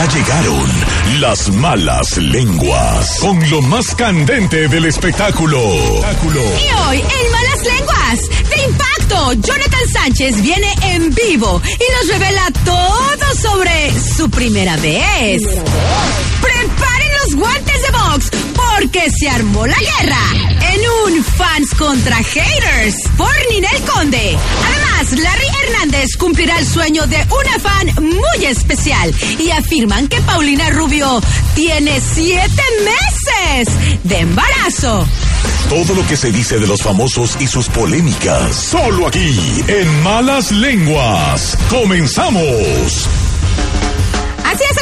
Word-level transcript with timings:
Ya 0.00 0.06
llegaron 0.06 0.70
las 1.20 1.50
malas 1.50 2.16
lenguas 2.16 3.18
con 3.20 3.50
lo 3.50 3.60
más 3.60 3.94
candente 3.94 4.66
del 4.66 4.86
espectáculo. 4.86 5.60
Y 5.60 6.88
hoy, 6.88 7.00
en 7.00 7.32
Malas 7.32 7.62
Lenguas, 7.64 8.48
de 8.48 8.62
impacto, 8.64 9.32
Jonathan 9.34 9.88
Sánchez 9.92 10.40
viene 10.40 10.74
en 10.84 11.14
vivo 11.14 11.60
y 11.66 12.08
nos 12.08 12.18
revela 12.18 12.50
todo 12.64 13.34
sobre 13.42 13.92
su 14.16 14.30
primera 14.30 14.74
vez. 14.78 15.42
Los 17.30 17.34
guantes 17.34 17.82
de 17.82 17.90
box 17.90 18.30
porque 18.54 19.08
se 19.10 19.28
armó 19.28 19.66
la 19.66 19.76
guerra 19.76 20.20
en 20.72 20.80
un 21.14 21.24
fans 21.24 21.70
contra 21.76 22.16
haters 22.16 22.96
por 23.16 23.30
Ninel 23.50 23.82
Conde. 23.82 24.38
Además, 24.66 25.18
Larry 25.18 25.46
Hernández 25.64 26.16
cumplirá 26.16 26.58
el 26.58 26.66
sueño 26.66 27.06
de 27.06 27.16
una 27.16 27.58
fan 27.58 28.04
muy 28.04 28.46
especial 28.46 29.12
y 29.38 29.50
afirman 29.50 30.08
que 30.08 30.20
Paulina 30.22 30.70
Rubio 30.70 31.20
tiene 31.54 32.00
siete 32.00 32.62
meses 32.84 34.00
de 34.04 34.18
embarazo. 34.18 35.06
Todo 35.68 35.94
lo 35.94 36.06
que 36.06 36.16
se 36.16 36.32
dice 36.32 36.58
de 36.58 36.66
los 36.66 36.82
famosos 36.82 37.36
y 37.40 37.46
sus 37.46 37.68
polémicas, 37.68 38.54
solo 38.54 39.06
aquí 39.06 39.62
en 39.68 40.02
Malas 40.02 40.50
Lenguas. 40.52 41.56
Comenzamos. 41.68 43.08
Así 44.44 44.64
es, 44.68 44.79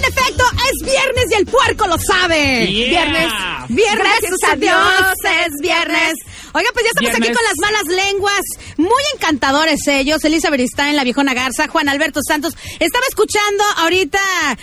el 1.38 1.46
puerco 1.46 1.86
lo 1.86 1.96
sabe. 1.98 2.66
Yeah. 2.66 2.88
Viernes, 2.88 3.32
viernes, 3.68 4.06
Gracias 4.20 4.52
a 4.52 4.56
Dios, 4.56 5.14
es 5.46 5.52
viernes. 5.60 6.14
Oiga, 6.52 6.68
pues 6.72 6.84
ya 6.84 6.90
estamos 6.94 7.14
aquí 7.16 7.34
con 7.34 7.44
las 7.44 7.58
malas 7.60 8.04
lenguas, 8.06 8.40
muy 8.76 9.02
encantadores 9.14 9.86
ellos, 9.88 10.24
Elizabeth 10.24 10.60
está 10.60 10.90
en 10.90 10.96
la 10.96 11.04
viejona 11.04 11.34
Garza, 11.34 11.68
Juan 11.68 11.88
Alberto 11.88 12.20
Santos. 12.26 12.54
Estaba 12.80 13.04
escuchando 13.08 13.62
ahorita, 13.78 14.18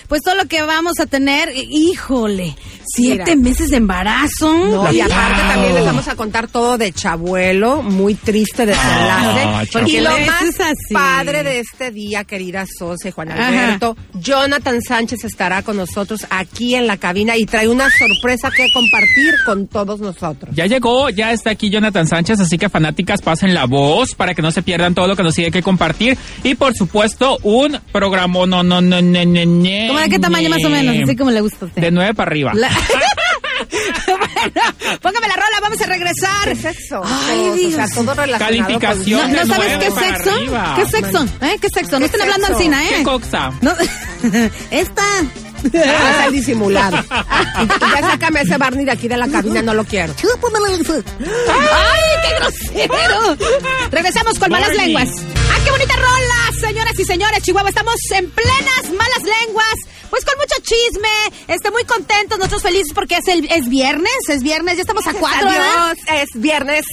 pues 0.08 0.22
todo 0.22 0.36
lo 0.36 0.46
que 0.46 0.62
vamos 0.64 1.00
a 1.00 1.06
tener. 1.06 1.52
Híjole, 1.56 2.56
siete 2.86 3.36
Mira. 3.36 3.50
meses 3.50 3.70
de 3.70 3.78
embarazo. 3.78 4.54
No, 4.54 4.92
y 4.92 5.02
aparte 5.02 5.42
Wow. 5.42 5.52
también 5.54 5.76
les 5.76 5.86
vamos 5.86 6.08
a 6.08 6.16
contar 6.16 6.48
todo 6.48 6.78
de 6.78 6.92
Chabuelo, 6.92 7.82
muy 7.82 8.16
triste 8.16 8.66
desenlace. 8.66 9.42
Ah, 9.46 9.64
y 9.86 10.00
lo 10.00 10.10
más 10.20 10.60
así. 10.60 10.94
padre 10.94 11.44
de 11.44 11.60
este 11.60 11.92
día, 11.92 12.24
querida 12.24 12.66
Soce, 12.66 13.12
Juan 13.12 13.32
Ajá. 13.32 13.48
Alberto, 13.48 13.96
Jonathan 14.14 14.82
Sánchez 14.82 15.24
estará 15.24 15.62
con 15.64 15.78
nosotros 15.78 16.26
aquí 16.30 16.76
en 16.76 16.88
la 16.88 16.98
cabina 16.98 17.38
y 17.38 17.46
trae 17.46 17.68
una 17.68 17.90
sorpresa 17.90 18.50
que 18.52 18.68
compartir 18.74 19.36
con 19.46 19.68
todos 19.68 20.00
nosotros. 20.00 20.56
Ya 20.56 20.66
llegó, 20.66 21.10
ya 21.10 21.32
está 21.32 21.52
aquí 21.52 21.70
Jonathan 21.76 22.08
Sánchez, 22.08 22.40
así 22.40 22.58
que 22.58 22.70
fanáticas 22.70 23.22
pasen 23.22 23.54
la 23.54 23.66
voz 23.66 24.16
para 24.16 24.34
que 24.34 24.42
no 24.42 24.52
se 24.52 24.62
pierdan 24.62 24.96
todo 24.96 25.08
lo 25.08 25.16
que 25.16 25.24
nos 25.24 25.36
sigue 25.36 25.52
que 25.52 25.62
compartir. 25.62 26.18
Y 26.44 26.56
por 26.56 26.74
supuesto, 26.74 27.38
un 27.44 27.80
programa 27.92 28.26
no, 28.46 28.64
no, 28.64 28.64
no, 28.64 28.82
no, 28.82 29.02
no, 29.02 29.26
no, 29.26 29.88
¿Cómo 29.88 30.00
de 30.00 30.10
qué 30.10 30.20
tamaño 30.20 30.50
más 30.50 30.64
o 30.66 30.70
menos? 30.70 30.96
Así 31.04 31.16
como 31.16 31.32
le 31.32 31.42
gusta 31.42 31.66
a 31.66 31.68
usted. 31.68 31.82
De 31.82 31.92
nueve 31.92 32.14
para 32.14 32.30
arriba. 32.32 32.52
La- 32.54 32.70
bueno, 34.08 35.00
póngame 35.02 35.28
la 35.28 35.36
rola, 35.36 35.60
vamos 35.62 35.82
a 35.82 35.86
regresar. 35.86 36.46
¿Qué 36.50 36.56
sexo? 36.56 37.02
Ay, 37.04 37.38
Todos, 37.38 37.56
Dios. 37.60 37.74
O 37.74 37.76
sea, 37.76 37.88
todo 37.94 38.14
relacionado 38.14 38.80
Calificación. 38.80 39.22
con- 39.22 39.32
¿No, 39.34 39.46
sabes 39.46 39.78
qué 39.78 39.92
sexo? 39.92 40.32
¿Qué 40.76 40.86
sexo? 40.88 41.24
¿Eh? 41.42 41.56
¿Qué 41.62 41.68
sexo? 41.74 41.92
No 41.94 42.00
¿Qué 42.00 42.06
estén 42.06 42.22
hablando? 42.22 42.48
Ancina, 42.48 42.82
¿Qué 42.90 43.00
¿eh? 43.02 43.04
coxa? 43.04 43.52
No, 43.62 43.74
esta. 44.72 45.04
Ah, 45.74 46.10
está 46.12 46.26
el 46.28 46.34
disimulado. 46.34 46.98
Y 46.98 47.92
ya 47.92 48.02
sácame 48.02 48.42
ese 48.42 48.58
Barney 48.58 48.86
de 48.86 48.92
aquí 48.92 49.08
de 49.08 49.18
la 49.18 49.28
cabina, 49.28 49.62
no 49.62 49.74
lo 49.74 49.84
quiero. 49.84 50.14
¡Ay, 51.20 52.12
qué 52.24 52.36
grosero! 52.86 53.38
Regresamos 53.92 54.38
con 54.40 54.52
malas 54.52 54.76
lenguas. 54.76 55.10
¡Ah, 55.52 55.58
qué 55.64 55.72
bonita 55.72 55.94
rola! 55.96 56.60
Señoras 56.60 56.94
y 57.00 57.06
señores, 57.06 57.42
Chihuahua, 57.44 57.70
estamos 57.70 57.96
en 58.12 58.30
plenas 58.30 58.84
malas 58.98 59.24
lenguas. 59.42 59.76
Pues 60.16 60.24
con 60.24 60.36
mucho 60.38 60.56
chisme, 60.62 61.54
este, 61.54 61.72
muy 61.72 61.84
contentos, 61.84 62.38
nosotros 62.38 62.62
felices 62.62 62.94
porque 62.96 63.18
es 63.18 63.28
el 63.28 63.52
es 63.52 63.68
viernes, 63.68 64.14
es 64.30 64.42
viernes, 64.44 64.76
ya 64.76 64.82
estamos 64.82 65.06
a 65.08 65.14
cuatro, 65.14 65.46
¿verdad? 65.46 65.90
Adiós, 65.90 65.98
es 66.34 66.42
viernes. 66.42 66.86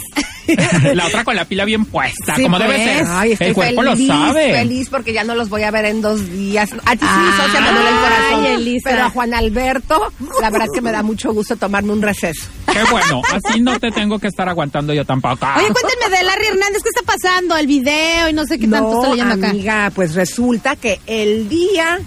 La 0.94 1.06
otra 1.06 1.22
con 1.22 1.37
la 1.37 1.44
pila 1.44 1.65
bien 1.65 1.84
puesta, 1.84 2.34
Sí, 2.34 2.43
como 2.43 2.56
pues. 2.59 2.69
debe 2.69 2.84
ser. 2.84 3.06
Ay, 3.09 3.32
estoy 3.32 3.47
El 3.49 3.55
cuerpo 3.55 3.82
feliz, 3.82 4.09
lo 4.09 4.15
sabe. 4.15 4.53
feliz 4.53 4.88
porque 4.91 5.12
ya 5.12 5.22
no 5.22 5.37
los 5.37 5.49
voy 5.49 5.62
a 5.62 5.71
ver 5.71 5.84
en 5.84 6.00
dos 6.03 6.28
días. 6.31 6.69
A 6.84 6.97
ti 6.97 7.06
sí, 7.06 7.43
socia, 7.43 7.61
me 7.61 7.71
duele 7.72 7.88
el 7.91 7.94
corazón. 7.97 8.44
Elisa. 8.47 8.91
Pero 8.91 9.05
a 9.05 9.11
Juan 9.11 9.34
Alberto, 9.34 10.12
la 10.41 10.50
verdad 10.50 10.66
que 10.75 10.81
me 10.81 10.91
da 10.91 11.05
mucho 11.05 11.32
gusto 11.32 11.56
tomarme 11.56 11.93
un 11.93 12.03
receso. 12.03 12.49
Qué 12.72 12.82
bueno, 12.91 13.22
así 13.32 13.61
no 13.61 13.78
te 13.78 13.93
tengo 13.93 14.19
que 14.19 14.27
estar 14.27 14.49
aguantando 14.49 14.93
yo 14.93 15.05
tampoco. 15.05 15.47
Oye, 15.56 15.69
cuéntenme 15.69 16.16
de 16.19 16.25
Larry 16.25 16.47
Hernández, 16.47 16.82
¿qué 16.82 16.88
está 16.88 17.03
pasando? 17.06 17.56
El 17.56 17.69
video 17.69 18.28
y 18.28 18.32
no 18.32 18.44
sé 18.44 18.59
qué 18.59 18.66
tanto 18.66 18.91
no, 18.91 18.97
está 18.97 19.09
leyendo 19.11 19.34
acá. 19.34 19.50
amiga, 19.50 19.93
pues 19.94 20.15
resulta 20.15 20.75
que 20.75 20.99
el 21.06 21.49
día 21.49 22.00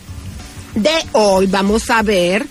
de 0.75 0.91
hoy 1.13 1.47
vamos 1.47 1.89
a 1.89 2.01
ver 2.03 2.45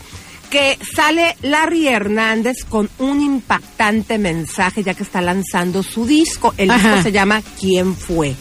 que 0.50 0.78
sale 0.94 1.36
Larry 1.42 1.88
Hernández 1.88 2.64
con 2.68 2.88
un 2.98 3.20
impactante 3.20 4.18
mensaje 4.18 4.82
ya 4.82 4.94
que 4.94 5.02
está 5.02 5.20
lanzando 5.20 5.82
su 5.82 6.06
disco. 6.06 6.54
El 6.56 6.70
Ajá. 6.70 6.88
disco 6.88 7.02
se 7.02 7.12
llama 7.12 7.42
¿Quién 7.58 7.94
fue? 7.96 8.34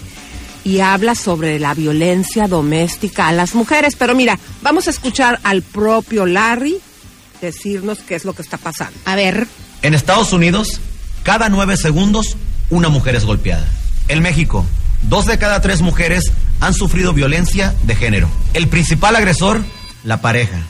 Y 0.64 0.80
habla 0.80 1.16
sobre 1.16 1.60
la 1.60 1.74
violencia 1.74 2.48
doméstica 2.48 3.28
a 3.28 3.32
las 3.32 3.56
mujeres. 3.56 3.96
Pero 3.98 4.16
mira, 4.16 4.40
vamos 4.62 4.88
a 4.88 4.92
escuchar 4.92 5.40
al 5.44 5.62
propio 5.62 6.26
Larry 6.26 6.78
decirnos 7.42 8.00
qué 8.00 8.16
es 8.16 8.26
lo 8.26 8.34
que 8.34 8.42
está 8.42 8.58
pasando. 8.58 8.98
A 9.06 9.16
ver. 9.16 9.48
En 9.82 9.94
Estados 9.94 10.32
Unidos, 10.32 10.80
cada 11.24 11.50
nueve 11.50 11.76
segundos, 11.76 12.38
una 12.70 12.90
mujer 12.90 13.16
es 13.16 13.26
golpeada. 13.26 13.68
En 14.08 14.22
México, 14.22 14.66
dos 15.10 15.26
de 15.26 15.38
cada 15.38 15.62
tres 15.62 15.82
mujeres 15.82 16.32
han 16.60 16.74
sufrido 16.74 17.14
violencia 17.14 17.74
de 17.84 17.96
género. 17.96 18.30
El 18.54 18.68
principal 18.68 19.16
agresor, 19.16 19.64
la 20.04 20.22
pareja. 20.22 20.62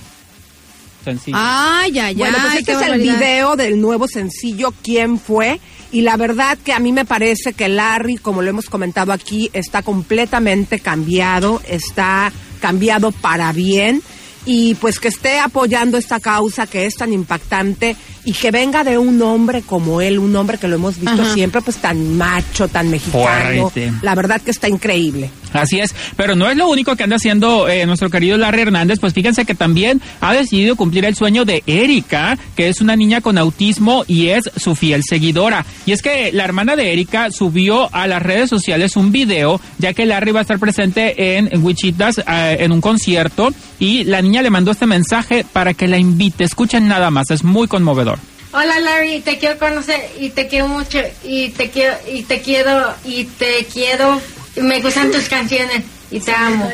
Sencillo. 1.04 1.38
Ay, 1.40 2.00
ay, 2.00 2.16
Bueno, 2.16 2.38
pues 2.40 2.54
ay, 2.54 2.60
este 2.60 2.74
es 2.74 2.82
el 2.82 3.02
video 3.02 3.58
del 3.58 3.82
nuevo 3.82 4.08
sencillo 4.08 4.74
¿Quién 4.82 5.20
fue? 5.20 5.60
Y 5.92 6.02
la 6.02 6.16
verdad 6.16 6.58
que 6.64 6.74
a 6.74 6.80
mí 6.80 6.92
me 6.92 7.06
parece 7.06 7.54
que 7.54 7.68
Larry, 7.68 8.16
como 8.16 8.42
lo 8.42 8.50
hemos 8.50 8.66
comentado 8.66 9.12
aquí, 9.12 9.50
está 9.54 9.84
completamente 9.84 10.80
cambiado, 10.80 11.62
está 11.68 12.32
cambiado 12.62 13.12
para 13.12 13.52
bien 13.52 14.02
y 14.46 14.76
pues 14.76 15.00
que 15.00 15.08
esté 15.08 15.40
apoyando 15.40 15.98
esta 15.98 16.20
causa 16.20 16.68
que 16.68 16.86
es 16.86 16.96
tan 16.96 17.14
impactante 17.14 17.96
y 18.26 18.34
que 18.34 18.52
venga 18.52 18.84
de 18.84 18.98
un 18.98 19.22
hombre 19.22 19.62
como 19.62 20.02
él, 20.02 20.20
un 20.20 20.36
hombre 20.36 20.58
que 20.58 20.68
lo 20.68 20.76
hemos 20.76 21.00
visto 21.00 21.22
Ajá. 21.22 21.34
siempre 21.34 21.62
pues 21.62 21.78
tan 21.78 22.18
macho, 22.18 22.68
tan 22.68 22.90
mexicano. 22.90 23.70
Fuerte. 23.70 23.92
La 24.02 24.16
verdad 24.16 24.42
que 24.42 24.52
está 24.52 24.70
increíble. 24.70 25.30
Así 25.54 25.80
es, 25.80 25.96
pero 26.18 26.36
no 26.36 26.50
es 26.50 26.58
lo 26.58 26.68
único 26.68 26.96
que 26.96 27.04
anda 27.04 27.16
haciendo 27.16 27.68
eh, 27.68 27.86
nuestro 27.86 28.10
querido 28.10 28.38
Larry 28.38 28.64
Hernández, 28.64 29.00
pues 29.00 29.14
fíjense 29.14 29.46
que 29.46 29.56
también 29.56 30.02
ha 30.22 30.34
decidido 30.34 30.76
cumplir 30.76 31.06
el 31.06 31.16
sueño 31.16 31.46
de 31.46 31.64
Erika, 31.68 32.38
que 32.56 32.70
es 32.70 32.82
una 32.82 32.96
niña 32.96 33.22
con 33.22 33.38
autismo 33.38 34.04
y 34.08 34.30
es 34.30 34.50
su 34.56 34.76
fiel 34.76 35.04
seguidora. 35.04 35.66
Y 35.86 35.92
es 35.92 36.02
que 36.02 36.32
la 36.32 36.44
hermana 36.44 36.76
de 36.76 36.92
Erika 36.92 37.32
subió 37.32 37.94
a 37.94 38.08
las 38.08 38.22
redes 38.22 38.50
sociales 38.50 38.96
un 38.96 39.12
video, 39.12 39.62
ya 39.78 39.94
que 39.94 40.06
Larry 40.06 40.32
va 40.32 40.40
a 40.40 40.42
estar 40.42 40.60
presente 40.60 41.38
en 41.38 41.50
Wichitas 41.64 42.20
eh, 42.20 42.58
en 42.60 42.72
un 42.72 42.82
concierto 42.82 43.54
y 43.80 44.04
la 44.06 44.22
niña 44.22 44.42
le 44.42 44.50
mandó 44.50 44.72
este 44.72 44.86
mensaje 44.86 45.46
para 45.52 45.74
que 45.74 45.88
la 45.88 45.98
invite. 45.98 46.44
Escuchen 46.44 46.88
nada 46.88 47.12
más, 47.12 47.32
es 47.32 47.44
muy 47.44 47.68
conmovedor. 47.68 48.20
Hola 48.56 48.80
Larry, 48.80 49.22
te 49.22 49.40
quiero 49.40 49.58
conocer 49.58 50.00
y 50.20 50.30
te 50.30 50.48
quiero 50.48 50.68
mucho 50.68 51.00
y 51.24 51.50
te 51.50 51.72
quiero 51.72 51.96
y 52.12 52.22
te 52.22 52.42
quiero 52.42 52.94
y 53.04 53.24
te 53.26 53.66
quiero. 53.66 54.22
Y 54.56 54.62
Me 54.62 54.82
gustan 54.82 55.12
tus 55.12 55.28
canciones 55.28 55.84
y 56.12 56.20
te 56.20 56.32
amo. 56.32 56.70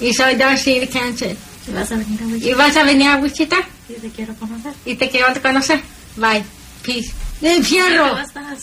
Y 0.00 0.12
soy 0.12 0.34
Darcy 0.36 0.80
de 0.80 0.88
Cancer. 0.88 1.36
Vas 1.72 1.90
a 1.92 1.96
venir 1.96 2.20
a 2.22 2.26
Wichita 2.26 2.50
¿Y 2.50 2.54
vas 2.54 2.76
a 2.76 2.84
venir 2.84 3.08
a 3.08 3.16
Wichita? 3.16 3.56
y 3.88 3.94
te 3.94 4.10
quiero 4.10 4.34
conocer. 4.34 4.72
Y 4.84 4.94
te 4.96 5.08
quiero 5.08 5.26
conocer. 5.40 5.80
Bye. 6.16 6.44
Peace. 6.84 7.12
¡Eh, 7.42 7.62
¡Fierro! 7.62 8.16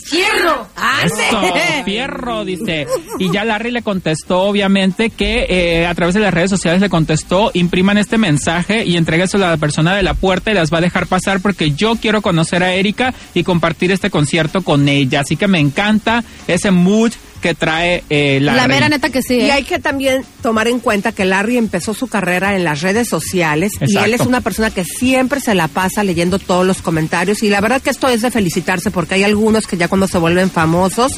¡Fierro! 0.04 0.66
Eso, 1.04 1.84
fierro, 1.84 2.44
dice. 2.44 2.86
Y 3.18 3.30
ya 3.30 3.44
Larry 3.44 3.70
le 3.70 3.82
contestó, 3.82 4.40
obviamente, 4.42 5.10
que 5.10 5.46
eh, 5.48 5.86
a 5.86 5.94
través 5.94 6.14
de 6.14 6.20
las 6.20 6.32
redes 6.32 6.50
sociales 6.50 6.80
le 6.80 6.88
contestó, 6.88 7.50
impriman 7.54 7.98
este 7.98 8.18
mensaje 8.18 8.84
y 8.84 8.96
entrégueselo 8.96 9.44
a 9.46 9.50
la 9.50 9.56
persona 9.56 9.94
de 9.94 10.02
la 10.02 10.14
puerta 10.14 10.50
y 10.50 10.54
las 10.54 10.72
va 10.72 10.78
a 10.78 10.80
dejar 10.80 11.06
pasar 11.06 11.40
porque 11.40 11.72
yo 11.72 11.96
quiero 11.96 12.22
conocer 12.22 12.62
a 12.62 12.74
Erika 12.74 13.14
y 13.34 13.44
compartir 13.44 13.92
este 13.92 14.10
concierto 14.10 14.62
con 14.62 14.88
ella. 14.88 15.20
Así 15.20 15.36
que 15.36 15.48
me 15.48 15.60
encanta 15.60 16.24
ese 16.48 16.70
mood 16.70 17.12
que 17.42 17.54
trae 17.54 18.02
eh, 18.08 18.38
Larry. 18.40 18.56
La 18.56 18.68
mera 18.68 18.88
neta 18.88 19.10
que 19.10 19.20
sí. 19.20 19.34
Y 19.34 19.40
¿eh? 19.42 19.52
hay 19.52 19.64
que 19.64 19.78
también 19.78 20.24
tomar 20.42 20.68
en 20.68 20.80
cuenta 20.80 21.12
que 21.12 21.26
Larry 21.26 21.58
empezó 21.58 21.92
su 21.92 22.06
carrera 22.06 22.56
en 22.56 22.64
las 22.64 22.80
redes 22.80 23.08
sociales 23.08 23.72
y 23.86 23.98
él 23.98 24.14
es 24.14 24.22
una 24.22 24.40
persona 24.40 24.70
que 24.70 24.84
siempre 24.84 25.40
se 25.40 25.54
la 25.54 25.68
pasa 25.68 26.04
leyendo 26.04 26.38
todos 26.38 26.66
los 26.66 26.80
comentarios 26.80 27.42
y 27.42 27.50
la 27.50 27.60
verdad 27.60 27.82
que 27.82 27.90
esto 27.90 28.08
es 28.08 28.22
de 28.22 28.30
felicitarse 28.30 28.90
porque 28.90 29.16
hay 29.16 29.24
algunos 29.24 29.66
que 29.66 29.76
ya 29.76 29.88
cuando 29.88 30.08
se 30.08 30.16
vuelven 30.16 30.50
famosos 30.50 31.12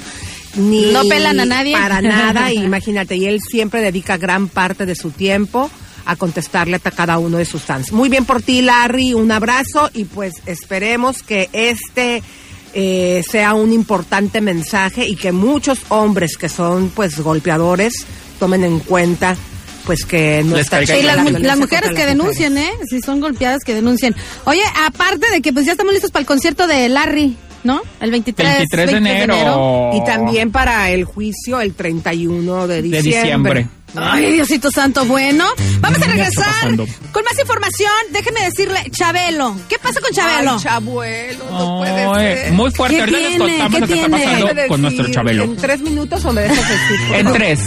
ni 0.56 0.92
No 0.92 1.02
pelan 1.04 1.38
a 1.40 1.44
nadie. 1.44 1.74
para 1.74 2.00
nada, 2.00 2.52
imagínate, 2.52 3.16
y 3.16 3.26
él 3.26 3.40
siempre 3.40 3.80
dedica 3.80 4.16
gran 4.16 4.48
parte 4.48 4.86
de 4.86 4.94
su 4.94 5.10
tiempo 5.10 5.70
a 6.06 6.16
contestarle 6.16 6.76
a 6.76 6.90
cada 6.90 7.18
uno 7.18 7.38
de 7.38 7.44
sus 7.44 7.62
fans. 7.62 7.92
Muy 7.92 8.08
bien 8.08 8.24
por 8.24 8.42
ti, 8.42 8.62
Larry, 8.62 9.14
un 9.14 9.30
abrazo 9.30 9.90
y 9.94 10.04
pues 10.04 10.34
esperemos 10.46 11.22
que 11.22 11.48
este 11.52 12.22
eh, 12.74 13.22
sea 13.30 13.54
un 13.54 13.72
importante 13.72 14.40
mensaje 14.40 15.06
y 15.06 15.16
que 15.16 15.32
muchos 15.32 15.80
hombres 15.88 16.36
que 16.36 16.48
son 16.48 16.90
pues 16.94 17.20
golpeadores 17.20 17.94
tomen 18.38 18.64
en 18.64 18.80
cuenta 18.80 19.36
pues 19.84 20.04
que 20.04 20.42
no 20.44 20.56
Les 20.56 20.66
está 20.66 20.82
Y 20.82 21.02
las, 21.02 21.30
la 21.30 21.56
mujeres 21.56 21.90
que 21.90 21.98
las 21.98 22.06
denuncien, 22.06 22.56
¿eh? 22.58 22.70
Si 22.88 23.00
son 23.00 23.20
golpeadas, 23.20 23.62
que 23.64 23.74
denuncien. 23.74 24.14
Oye, 24.44 24.62
aparte 24.86 25.30
de 25.30 25.42
que 25.42 25.52
pues 25.52 25.66
ya 25.66 25.72
estamos 25.72 25.92
listos 25.92 26.10
para 26.10 26.22
el 26.22 26.26
concierto 26.26 26.66
de 26.66 26.88
Larry, 26.88 27.36
¿no? 27.64 27.82
El 28.00 28.10
23, 28.10 28.58
23 28.58 28.86
de 28.86 28.92
20 29.00 29.22
enero. 29.22 29.90
Y 29.94 30.04
también 30.04 30.50
para 30.50 30.90
el 30.90 31.04
juicio 31.04 31.60
el 31.60 31.74
31 31.74 32.66
de 32.66 32.82
de 32.82 33.02
diciembre. 33.02 33.68
Ay, 33.96 34.32
Diosito 34.32 34.70
Santo, 34.70 35.04
bueno. 35.04 35.46
Vamos 35.80 36.00
a 36.02 36.06
regresar 36.06 36.76
con 37.12 37.24
más 37.24 37.38
información. 37.38 37.90
Déjeme 38.10 38.40
decirle, 38.42 38.90
Chabelo. 38.90 39.56
¿Qué 39.68 39.78
pasa 39.78 40.00
con 40.00 40.10
Chabelo? 40.12 40.52
Ay, 40.52 40.58
chabuelo, 40.62 41.44
no 41.50 41.78
puede 41.78 42.14
ser. 42.42 42.52
muy 42.52 42.70
fuerte. 42.72 42.96
¿Qué 42.96 43.02
Ahorita 43.02 43.18
les 43.18 43.28
tiene? 43.28 43.44
contamos 43.58 43.74
¿Qué 43.74 43.80
lo 43.80 43.86
que 43.86 43.94
está 43.94 44.06
tiene? 44.16 44.24
pasando 44.40 44.68
con 44.68 44.82
nuestro 44.82 45.08
Chabelo. 45.10 45.44
¿En 45.44 45.56
tres 45.56 45.80
minutos 45.82 46.24
o 46.24 46.32
me 46.32 46.42
dejas 46.42 46.68
decir? 46.68 47.14
En 47.14 47.32
tres. 47.32 47.60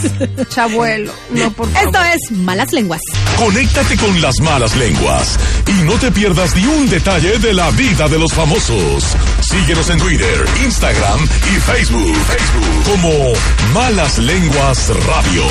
Chabuelo, 0.48 1.12
no, 1.30 1.50
por 1.52 1.70
favor. 1.70 1.86
Esto 1.86 2.04
es 2.14 2.30
Malas 2.38 2.72
Lenguas. 2.72 3.00
Conéctate 3.36 3.96
con 3.96 4.20
las 4.20 4.38
malas 4.40 4.76
lenguas 4.76 5.38
y 5.66 5.82
no 5.84 5.92
te 5.94 6.10
pierdas 6.10 6.54
ni 6.56 6.64
un 6.66 6.88
detalle 6.90 7.38
de 7.38 7.54
la 7.54 7.70
vida 7.70 8.08
de 8.08 8.18
los 8.18 8.32
famosos. 8.32 9.04
Síguenos 9.40 9.88
en 9.90 9.98
Twitter, 9.98 10.44
Instagram 10.64 11.20
y 11.24 11.60
Facebook. 11.60 12.16
Facebook 12.26 12.84
como 12.90 13.32
Malas 13.72 14.18
Lenguas 14.18 14.88
Radio. 15.06 15.44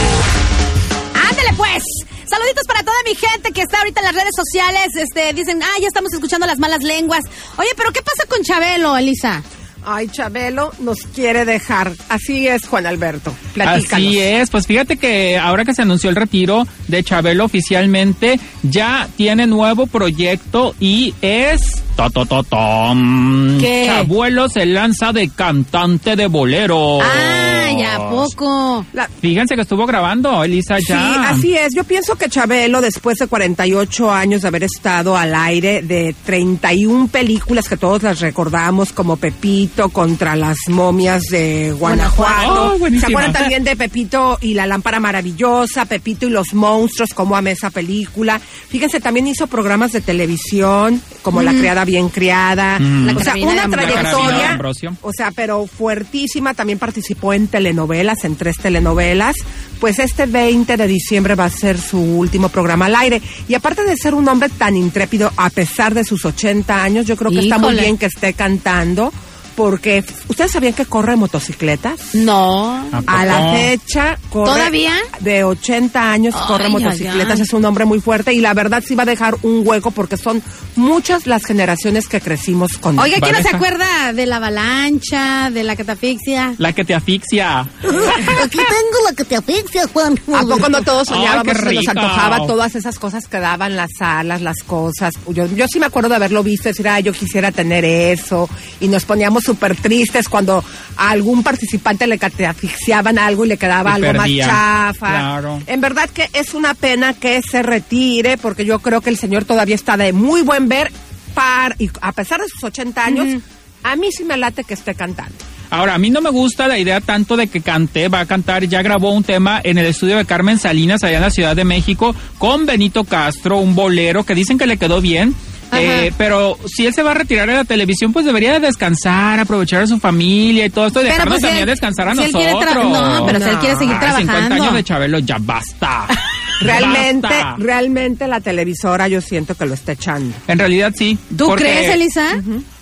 Ándale 1.29 1.53
pues. 1.55 1.83
Saluditos 2.25 2.65
para 2.67 2.83
toda 2.83 2.97
mi 3.05 3.15
gente 3.15 3.51
que 3.51 3.61
está 3.61 3.79
ahorita 3.79 4.01
en 4.01 4.05
las 4.05 4.15
redes 4.15 4.33
sociales. 4.35 4.95
Este, 4.95 5.33
dicen, 5.33 5.61
ah, 5.63 5.79
ya 5.79 5.87
estamos 5.87 6.13
escuchando 6.13 6.45
las 6.45 6.59
malas 6.59 6.83
lenguas. 6.83 7.21
Oye, 7.57 7.69
pero 7.75 7.91
¿qué 7.91 8.01
pasa 8.01 8.27
con 8.27 8.43
Chabelo, 8.43 8.97
Elisa? 8.97 9.43
Ay, 9.85 10.09
Chabelo 10.09 10.73
nos 10.79 10.99
quiere 11.15 11.45
dejar. 11.45 11.93
Así 12.09 12.47
es, 12.47 12.67
Juan 12.67 12.85
Alberto. 12.85 13.33
Platícanos. 13.53 13.93
Así 13.93 14.19
es, 14.19 14.49
pues 14.49 14.67
fíjate 14.67 14.97
que 14.97 15.37
ahora 15.37 15.63
que 15.63 15.73
se 15.73 15.83
anunció 15.83 16.09
el 16.09 16.17
retiro 16.17 16.67
de 16.89 17.03
Chabelo 17.03 17.45
oficialmente, 17.45 18.37
ya 18.63 19.07
tiene 19.15 19.47
nuevo 19.47 19.87
proyecto 19.87 20.75
y 20.79 21.13
es... 21.21 21.61
to, 21.97 22.43
tom. 22.43 23.57
¿Qué? 23.59 23.83
Chabuelo 23.87 24.47
se 24.49 24.65
lanza 24.65 25.11
de 25.11 25.29
cantante 25.29 26.15
de 26.15 26.27
bolero. 26.27 26.99
Ay, 27.01 27.81
¿a 27.83 27.97
poco? 28.09 28.85
La- 28.93 29.09
Fíjense 29.19 29.55
que 29.55 29.61
estuvo 29.61 29.85
grabando, 29.85 30.43
Elisa, 30.43 30.77
ya. 30.79 30.99
Sí, 30.99 31.19
así 31.25 31.53
es. 31.55 31.73
Yo 31.75 31.83
pienso 31.83 32.15
que 32.15 32.29
Chabelo, 32.29 32.81
después 32.81 33.17
de 33.17 33.27
48 33.27 34.11
años 34.11 34.43
de 34.43 34.47
haber 34.47 34.63
estado 34.63 35.17
al 35.17 35.33
aire, 35.35 35.81
de 35.81 36.15
31 36.25 37.07
películas 37.07 37.67
que 37.67 37.77
todos 37.77 38.03
las 38.03 38.19
recordamos, 38.19 38.93
como 38.93 39.17
Pepito 39.17 39.89
contra 39.89 40.35
las 40.35 40.57
momias 40.69 41.23
de 41.23 41.73
Guanajuato. 41.77 42.77
Oh. 42.79 42.89
¿Se 42.99 43.07
acuerdan 43.07 43.33
también 43.33 43.63
de 43.63 43.75
Pepito 43.75 44.37
y 44.41 44.53
la 44.53 44.67
lámpara 44.67 44.99
maravillosa? 44.99 45.85
Pepito 45.85 46.27
y 46.27 46.29
los 46.29 46.53
monstruos, 46.53 47.13
cómo 47.13 47.35
amé 47.35 47.51
esa 47.51 47.69
película. 47.71 48.39
Fíjense, 48.69 48.99
también 48.99 49.27
hizo 49.27 49.47
programas 49.47 49.91
de 49.91 50.01
televisión, 50.01 51.01
como 51.23 51.41
La 51.41 51.53
criada 51.53 51.85
bien 51.87 52.09
criada. 52.09 52.77
Mm. 52.77 53.17
O 53.17 53.19
sea, 53.19 53.33
una 53.35 53.67
trayectoria. 53.67 54.59
O 55.01 55.11
sea, 55.11 55.31
pero 55.31 55.65
fuertísima, 55.65 56.53
también 56.53 56.77
participó 56.77 57.33
en 57.33 57.47
telenovelas, 57.47 58.23
en 58.25 58.35
tres 58.35 58.57
telenovelas. 58.57 59.35
Pues 59.79 59.97
este 59.97 60.27
20 60.27 60.77
de 60.77 60.87
diciembre 60.87 61.33
va 61.33 61.45
a 61.45 61.49
ser 61.49 61.79
su 61.79 61.97
último 61.97 62.49
programa 62.49 62.85
al 62.85 62.95
aire. 62.95 63.21
Y 63.47 63.55
aparte 63.55 63.83
de 63.83 63.95
ser 63.95 64.13
un 64.13 64.27
hombre 64.27 64.49
tan 64.49 64.75
intrépido, 64.75 65.31
a 65.37 65.49
pesar 65.49 65.93
de 65.93 66.03
sus 66.03 66.25
80 66.25 66.83
años, 66.83 67.05
yo 67.05 67.15
creo 67.15 67.31
que 67.31 67.39
está 67.39 67.57
muy 67.57 67.73
bien 67.73 67.97
que 67.97 68.07
esté 68.07 68.33
cantando. 68.33 69.11
Porque, 69.57 70.03
¿ustedes 70.27 70.51
sabían 70.51 70.73
que 70.73 70.85
corre 70.85 71.15
motocicletas? 71.15 72.13
No. 72.13 72.87
¿A 73.07 73.25
la 73.25 73.53
fecha 73.53 74.19
corre 74.29 74.51
¿Todavía? 74.51 74.93
de 75.19 75.43
80 75.43 76.11
años 76.11 76.35
corre 76.35 76.69
motocicletas, 76.69 77.39
es 77.39 77.51
un 77.53 77.65
hombre 77.65 77.85
muy 77.85 77.99
fuerte 77.99 78.33
y 78.33 78.39
la 78.39 78.53
verdad 78.53 78.83
sí 78.85 78.93
va 78.93 79.01
a 79.01 79.07
dejar 79.07 79.35
un 79.41 79.67
hueco 79.67 79.89
porque 79.89 80.15
son 80.15 80.43
muchas 80.75 81.25
las 81.25 81.43
generaciones 81.43 82.07
que 82.07 82.21
crecimos 82.21 82.77
con 82.77 82.93
él. 82.93 82.99
Oiga, 82.99 83.17
¿quién 83.19 83.35
no 83.35 83.41
se 83.41 83.49
acuerda 83.55 84.13
de 84.13 84.27
la 84.27 84.35
avalancha, 84.35 85.49
de 85.49 85.63
la 85.63 85.75
catafixia? 85.75 86.53
La 86.59 86.73
que 86.73 86.85
te 86.85 86.93
asfixia. 86.93 87.61
Aquí 88.43 88.59
tengo 88.59 89.09
la 89.09 89.15
que 89.15 89.23
te 89.23 89.37
asfixia, 89.37 89.87
Juan. 89.91 90.19
¿A 90.35 90.41
poco 90.41 90.69
no 90.69 90.83
todos 90.83 91.07
soñábamos 91.07 91.57
que 91.57 91.73
nos 91.73 91.87
antojaba 91.87 92.45
todas 92.45 92.75
esas 92.75 92.99
cosas 92.99 93.27
que 93.27 93.39
daban 93.39 93.75
las 93.75 93.89
alas, 93.99 94.39
las 94.43 94.57
cosas? 94.67 95.15
Yo, 95.29 95.47
yo 95.47 95.65
sí 95.67 95.79
me 95.79 95.87
acuerdo 95.87 96.09
de 96.09 96.15
haberlo 96.17 96.43
visto, 96.43 96.69
decir, 96.69 96.87
ay, 96.87 97.01
yo 97.01 97.11
quisiera 97.11 97.51
tener 97.51 97.83
eso. 97.85 98.47
Y 98.79 98.87
nos 98.87 99.03
poníamos 99.05 99.46
súper 99.47 99.75
tristes 99.75 100.29
cuando 100.29 100.63
a 100.95 101.09
algún 101.09 101.41
participante 101.41 102.05
le 102.05 102.19
cate- 102.19 102.45
asfixiaban 102.45 103.17
algo 103.17 103.45
y 103.45 103.47
le 103.47 103.57
quedaba 103.57 103.91
Y 103.91 103.93
algo 104.03 104.11
perdía. 104.21 104.47
más 104.47 104.55
chafa. 104.93 105.07
Claro. 105.09 105.61
En 105.65 105.81
verdad 105.81 106.07
que 106.11 106.29
es 106.33 106.53
una 106.53 106.75
pena 106.75 107.13
que 107.13 107.41
se 107.41 107.63
retire, 107.63 108.37
porque 108.37 108.63
yo 108.65 108.77
creo 108.79 109.01
que 109.01 109.09
el 109.09 109.17
señor 109.17 109.45
todavía 109.45 109.75
está 109.75 109.97
de 109.97 110.13
muy 110.13 110.41
buen 110.43 110.67
ver. 110.69 110.91
Par, 111.33 111.75
y 111.79 111.89
a 112.01 112.11
pesar 112.13 112.41
de 112.41 112.47
sus 112.47 112.63
80 112.63 113.03
años, 113.05 113.41
a 113.83 113.95
mí 113.95 114.07
sí 114.11 114.23
me 114.23 114.37
late 114.37 114.63
que 114.63 114.73
esté 114.73 114.95
cantando. 114.95 115.35
Ahora, 115.69 115.93
a 115.95 115.97
mí 115.97 116.09
no 116.09 116.19
me 116.21 116.29
gusta 116.31 116.67
la 116.67 116.79
idea 116.79 116.99
tanto 117.01 117.35
de 117.37 117.47
que 117.47 117.61
cante, 117.61 118.07
va 118.07 118.21
a 118.21 118.25
cantar, 118.25 118.63
ya 118.65 118.81
grabó 118.81 119.11
un 119.11 119.23
tema 119.23 119.59
en 119.63 119.77
el 119.77 119.85
estudio 119.85 120.17
de 120.17 120.25
Carmen 120.25 120.57
Salinas, 120.57 121.03
allá 121.03 121.17
en 121.17 121.21
la 121.21 121.29
Ciudad 121.29 121.55
de 121.55 121.65
México, 121.65 122.15
con 122.39 122.65
Benito 122.65 123.03
Castro, 123.03 123.57
un 123.59 123.75
bolero 123.75 124.23
que 124.23 124.33
dicen 124.33 124.57
que 124.57 124.65
le 124.65 124.77
quedó 124.77 124.99
bien. 125.01 125.35
Eh, 125.81 126.13
pero 126.17 126.57
si 126.67 126.85
él 126.85 126.93
se 126.93 127.03
va 127.03 127.11
a 127.11 127.13
retirar 127.13 127.47
de 127.49 127.55
la 127.55 127.63
televisión, 127.65 128.13
pues 128.13 128.25
debería 128.25 128.53
de 128.53 128.59
descansar, 128.59 129.39
aprovechar 129.39 129.83
a 129.83 129.87
su 129.87 129.99
familia 129.99 130.65
y 130.65 130.69
todo 130.69 130.87
esto, 130.87 131.01
y 131.01 131.05
dejarnos 131.05 131.35
pues, 131.35 131.41
también 131.41 131.63
él- 131.63 131.69
descansar 131.69 132.09
a 132.09 132.15
si 132.15 132.23
él 132.23 132.31
quiere 132.31 132.53
tra- 132.53 132.73
nosotros. 132.75 132.91
no, 133.19 133.25
pero 133.25 133.39
si 133.39 133.49
él 133.49 133.57
quiere 133.59 133.75
seguir 133.77 133.93
Ay, 133.95 133.99
50 133.99 134.23
trabajando. 134.25 134.55
años 134.63 134.73
de 134.73 134.83
Chabelo, 134.83 135.19
ya 135.19 135.37
basta. 135.39 136.07
Realmente, 136.59 137.27
Basta. 137.27 137.55
realmente 137.59 138.27
la 138.27 138.41
televisora 138.41 139.07
yo 139.07 139.21
siento 139.21 139.53
que 139.53 139.65
lo 139.67 139.75
está 139.75 139.91
echando. 139.91 140.35
En 140.47 140.57
realidad 140.57 140.91
sí. 140.97 141.15
¿Tú 141.37 141.45
porque- 141.49 141.63
crees, 141.65 141.93
Elisa? 141.93 142.25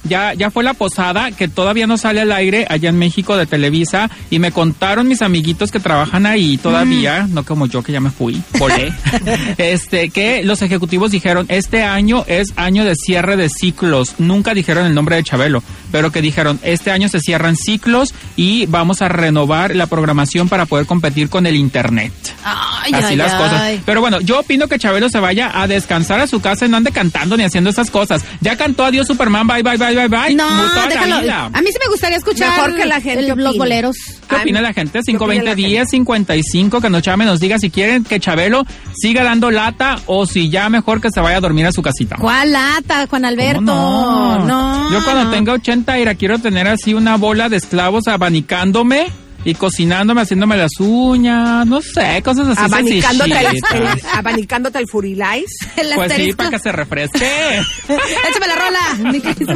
Ya, 0.08 0.34
ya 0.34 0.52
fue 0.52 0.64
la 0.64 0.74
posada 0.74 1.32
que 1.32 1.48
todavía 1.48 1.88
no 1.88 1.98
sale 1.98 2.22
al 2.22 2.32
aire 2.32 2.66
allá 2.70 2.90
en 2.90 2.98
México 2.98 3.36
de 3.38 3.46
Televisa 3.46 4.10
y 4.30 4.40
me 4.40 4.52
contaron 4.52 5.08
mis 5.08 5.22
amiguitos 5.22 5.72
que 5.72 5.80
trabajan 5.80 6.26
ahí 6.26 6.58
todavía, 6.58 7.24
Mm. 7.28 7.34
no 7.34 7.44
como 7.44 7.66
yo 7.68 7.82
que 7.84 7.92
ya 7.92 8.00
me 8.00 8.10
fui, 8.12 8.42
volé, 8.60 8.94
este, 9.58 10.10
que 10.10 10.44
los 10.44 10.62
ejecutivos 10.62 11.12
dijeron, 11.12 11.46
este 11.50 11.84
año 11.84 12.24
es 12.28 12.54
año 12.56 12.84
de 12.86 12.96
cierre 12.96 13.38
de 13.38 13.50
ciclos, 13.50 14.16
nunca 14.18 14.54
dijeron 14.54 14.86
el 14.86 14.94
nombre 14.94 15.16
de 15.16 15.24
Chabelo, 15.24 15.64
pero 15.92 16.12
que 16.12 16.22
dijeron, 16.22 16.60
este 16.64 16.92
año 16.92 17.10
se 17.10 17.20
cierran 17.20 17.56
ciclos 17.56 18.14
y 18.36 18.66
vamos 18.68 19.02
a 19.02 19.08
renovar 19.08 19.76
la 19.76 19.88
programación 19.88 20.50
para 20.50 20.66
poder 20.66 20.86
competir 20.86 21.30
con 21.30 21.46
el 21.48 21.56
Internet. 21.56 22.14
Ay, 22.44 22.94
Así 22.94 23.06
ay, 23.12 23.16
las 23.16 23.34
ay. 23.34 23.40
cosas. 23.40 23.72
Pero 23.86 24.02
bueno, 24.02 24.20
yo 24.22 24.40
opino 24.40 24.68
que 24.68 24.78
Chabelo 24.78 25.10
se 25.10 25.20
vaya 25.20 25.52
a 25.54 25.68
descansar 25.68 26.20
a 26.20 26.28
su 26.28 26.40
casa 26.42 26.66
y 26.66 26.70
no 26.70 26.78
ande 26.78 26.92
cantando 26.92 27.38
ni 27.38 27.44
haciendo 27.44 27.70
esas 27.70 27.90
cosas. 27.90 28.24
Ya 28.42 28.56
cantó 28.58 28.86
Adiós 28.86 29.08
Superman, 29.08 29.48
bye, 29.48 29.64
bye, 29.64 29.78
bye, 29.78 29.95
bye, 29.96 30.08
bye. 30.08 30.36
No, 30.36 30.48
Toda 30.48 30.82
la 30.84 30.88
déjalo. 30.88 31.22
vida. 31.22 31.50
A 31.54 31.62
mí 31.62 31.68
sí 31.72 31.78
me 31.84 31.90
gustaría 31.90 32.18
escuchar 32.18 32.50
Mejor 32.52 32.76
que 32.76 32.86
la 32.86 33.02
gente 33.02 33.28
el- 33.32 33.38
los 33.44 33.58
boleros. 33.58 33.96
¿Qué 34.30 34.36
Ay, 34.36 34.42
opina 34.42 34.62
la 34.62 34.74
gente? 34.74 35.00
¿qué 35.06 35.16
opina 35.18 35.44
la 35.44 35.56
520 35.56 35.86
55 35.90 36.82
que 36.82 36.90
nos 36.90 37.02
llame 37.02 37.24
y 37.26 37.28
nos 37.28 37.40
diga 37.40 37.58
si 37.60 37.70
quieren 37.70 38.04
que 38.04 38.20
Chabelo 38.20 38.66
siga 38.96 39.24
dando 39.24 39.52
lata 39.52 39.98
o 40.08 40.26
si 40.26 40.50
ya 40.50 40.70
mejor 40.70 41.02
que 41.02 41.10
se 41.12 41.20
vaya 41.22 41.38
a 41.38 41.42
dormir 41.42 41.66
a 41.66 41.72
su 41.72 41.82
casita. 41.82 42.16
¿Cuál 42.20 42.52
lata, 42.52 43.08
Juan 43.08 43.26
Alberto? 43.26 43.60
¿Cómo 43.66 44.38
no? 44.40 44.46
No, 44.46 44.92
Yo 44.92 45.04
cuando 45.04 45.26
no. 45.26 45.32
tenga 45.32 45.54
80 45.54 46.00
ira 46.00 46.16
quiero 46.16 46.40
tener 46.40 46.68
así 46.68 46.94
una 46.94 47.18
bola 47.18 47.50
de 47.50 47.58
esclavos 47.58 48.08
abanicándome 48.08 49.08
y 49.46 49.54
cocinándome, 49.54 50.22
haciéndome 50.22 50.58
las 50.58 50.72
uñas, 50.80 51.66
no 51.68 51.80
sé, 51.82 52.22
cosas 52.24 52.48
así 52.50 52.62
abanicándote, 52.66 53.32
el, 53.32 53.46
el- 53.84 54.02
abanicándote 54.14 54.80
el 54.80 54.86
furilais. 54.92 55.46
El 55.78 55.92
Pues 55.96 56.12
sí, 56.14 56.34
para 56.34 56.50
que 56.50 56.60
se 56.60 56.72
refresque. 56.72 57.62
Échame 57.88 58.48
la 58.48 58.56
rola. 58.56 59.12
mi 59.12 59.22
querido. 59.22 59.56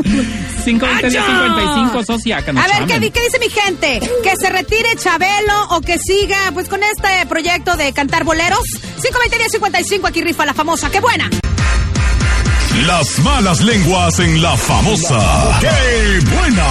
520 0.63 1.09
55 1.09 2.03
socia, 2.05 2.41
que 2.45 2.53
nos 2.53 2.63
A 2.63 2.67
ver, 2.67 2.75
¿qué, 2.85 2.93
llamen. 2.93 3.01
di- 3.01 3.11
¿qué 3.11 3.21
dice 3.23 3.39
mi 3.39 3.49
gente? 3.49 3.99
¿Que 4.23 4.33
se 4.39 4.49
retire 4.49 4.89
Chabelo 4.97 5.65
o 5.71 5.81
que 5.81 5.97
siga 5.97 6.37
pues 6.53 6.67
con 6.69 6.81
este 6.83 7.25
proyecto 7.27 7.75
de 7.77 7.91
cantar 7.93 8.23
boleros? 8.25 8.59
520 9.01 9.49
55 9.49 10.07
aquí 10.07 10.21
rifa 10.21 10.45
la 10.45 10.53
famosa. 10.53 10.89
¡Qué 10.91 10.99
buena! 10.99 11.29
Las 12.85 13.19
malas 13.19 13.61
lenguas 13.61 14.19
en 14.19 14.41
la 14.41 14.55
famosa. 14.55 15.57
¡Qué 15.59 16.19
buena! 16.35 16.67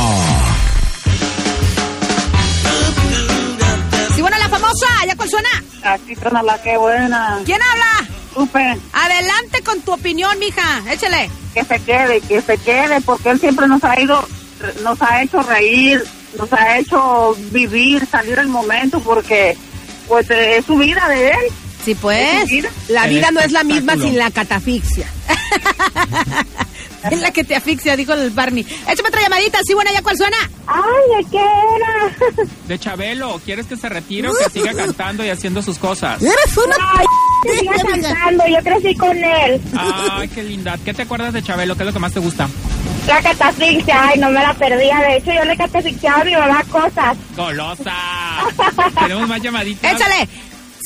Famosa. 4.86 5.06
¿Ya 5.06 5.16
cuál 5.16 5.30
suena? 5.30 5.48
Aquí 5.82 6.14
suena 6.14 6.42
la 6.42 6.62
que 6.62 6.76
buena. 6.76 7.38
¿Quién 7.44 7.60
habla? 7.62 8.08
Supe 8.34 8.78
Adelante 8.92 9.62
con 9.64 9.80
tu 9.82 9.92
opinión, 9.92 10.38
mija. 10.38 10.82
Échale. 10.92 11.30
que 11.54 11.64
se 11.64 11.78
quede, 11.80 12.20
que 12.20 12.40
se 12.42 12.56
quede, 12.58 13.00
porque 13.00 13.30
él 13.30 13.40
siempre 13.40 13.66
nos 13.66 13.82
ha 13.84 13.98
ido, 14.00 14.26
nos 14.82 15.00
ha 15.02 15.22
hecho 15.22 15.42
reír, 15.42 16.04
nos 16.38 16.52
ha 16.52 16.78
hecho 16.78 17.34
vivir, 17.50 18.06
salir 18.06 18.36
del 18.36 18.48
momento, 18.48 19.00
porque 19.00 19.56
pues 20.06 20.30
eh, 20.30 20.58
es 20.58 20.66
su 20.66 20.76
vida 20.76 21.08
de 21.08 21.28
él. 21.30 21.36
Sí, 21.84 21.92
Es 21.92 21.96
pues. 21.98 22.48
vida. 22.50 22.68
La 22.88 23.04
El 23.04 23.10
vida 23.14 23.30
no 23.30 23.40
es 23.40 23.50
la 23.52 23.64
misma 23.64 23.94
sin 23.94 24.16
la 24.18 24.30
catafixia. 24.30 25.06
Es 27.10 27.20
la 27.20 27.30
que 27.30 27.44
te 27.44 27.54
asfixia, 27.54 27.96
dijo 27.96 28.12
el 28.12 28.30
Barney. 28.30 28.66
Échame 28.88 29.08
otra 29.08 29.22
llamadita, 29.22 29.58
sí, 29.66 29.74
buena, 29.74 29.92
¿ya 29.92 30.02
cuál 30.02 30.16
suena? 30.16 30.36
Ay, 30.66 31.22
¿de 31.22 31.30
qué 31.30 31.38
era? 31.38 32.48
De 32.68 32.78
Chabelo, 32.78 33.40
¿quieres 33.44 33.66
que 33.66 33.76
se 33.76 33.88
retire 33.88 34.28
o 34.28 34.32
que 34.34 34.50
siga 34.50 34.74
cantando 34.76 35.24
y 35.24 35.30
haciendo 35.30 35.62
sus 35.62 35.78
cosas? 35.78 36.20
Eres 36.22 36.56
una... 36.56 36.76
Ay, 36.96 37.06
que 37.42 37.58
siga 37.58 37.74
cantando, 37.76 38.44
yo 38.48 38.58
crecí 38.62 38.94
con 38.96 39.16
él. 39.16 39.60
Ay, 39.76 40.28
qué 40.28 40.42
linda. 40.42 40.76
¿Qué 40.84 40.92
te 40.92 41.02
acuerdas 41.02 41.32
de 41.32 41.42
Chabelo? 41.42 41.76
¿Qué 41.76 41.82
es 41.82 41.86
lo 41.86 41.92
que 41.92 41.98
más 41.98 42.12
te 42.12 42.20
gusta? 42.20 42.48
La 43.06 43.22
catafixia, 43.22 44.08
ay, 44.08 44.18
no 44.18 44.28
me 44.28 44.40
la 44.40 44.52
perdía. 44.52 44.98
De 44.98 45.16
hecho, 45.16 45.32
yo 45.32 45.44
le 45.44 45.56
catafixiaba 45.56 46.20
a 46.20 46.24
mi 46.24 46.34
mamá 46.34 46.62
cosas. 46.64 47.16
¡Golosa! 47.36 47.94
Tenemos 49.00 49.28
más 49.28 49.40
llamaditas. 49.40 49.94
Échale. 49.94 50.28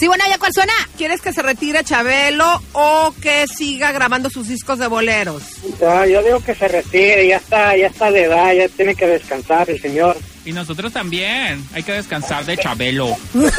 Sí, 0.03 0.09
buena, 0.09 0.29
¿ya 0.29 0.37
cuál 0.37 0.53
suena? 0.53 0.73
¿Quieres 0.99 1.21
que 1.21 1.33
se 1.33 1.43
retire 1.43 1.85
Chabelo 1.85 2.61
o 2.73 3.15
que 3.23 3.47
siga 3.47 3.93
grabando 3.93 4.31
sus 4.31 4.49
discos 4.49 4.81
de 4.81 4.89
boleros? 4.89 5.45
No, 5.81 6.05
yo 6.07 6.21
digo 6.25 6.41
que 6.41 6.57
se 6.57 6.67
retire, 6.67 7.29
ya 7.29 7.37
está, 7.37 7.77
ya 7.77 7.87
está 7.87 8.11
de 8.11 8.25
edad, 8.25 8.53
ya 8.53 8.69
tiene 8.69 8.97
que 8.97 9.07
descansar 9.07 9.71
el 9.71 9.81
señor. 9.81 10.17
Y 10.45 10.51
nosotros 10.51 10.93
también. 10.93 11.65
Hay 11.73 11.85
que 11.85 11.93
descansar 11.93 12.45
de 12.45 12.57
Chabelo. 12.57 13.17
Vente 13.33 13.55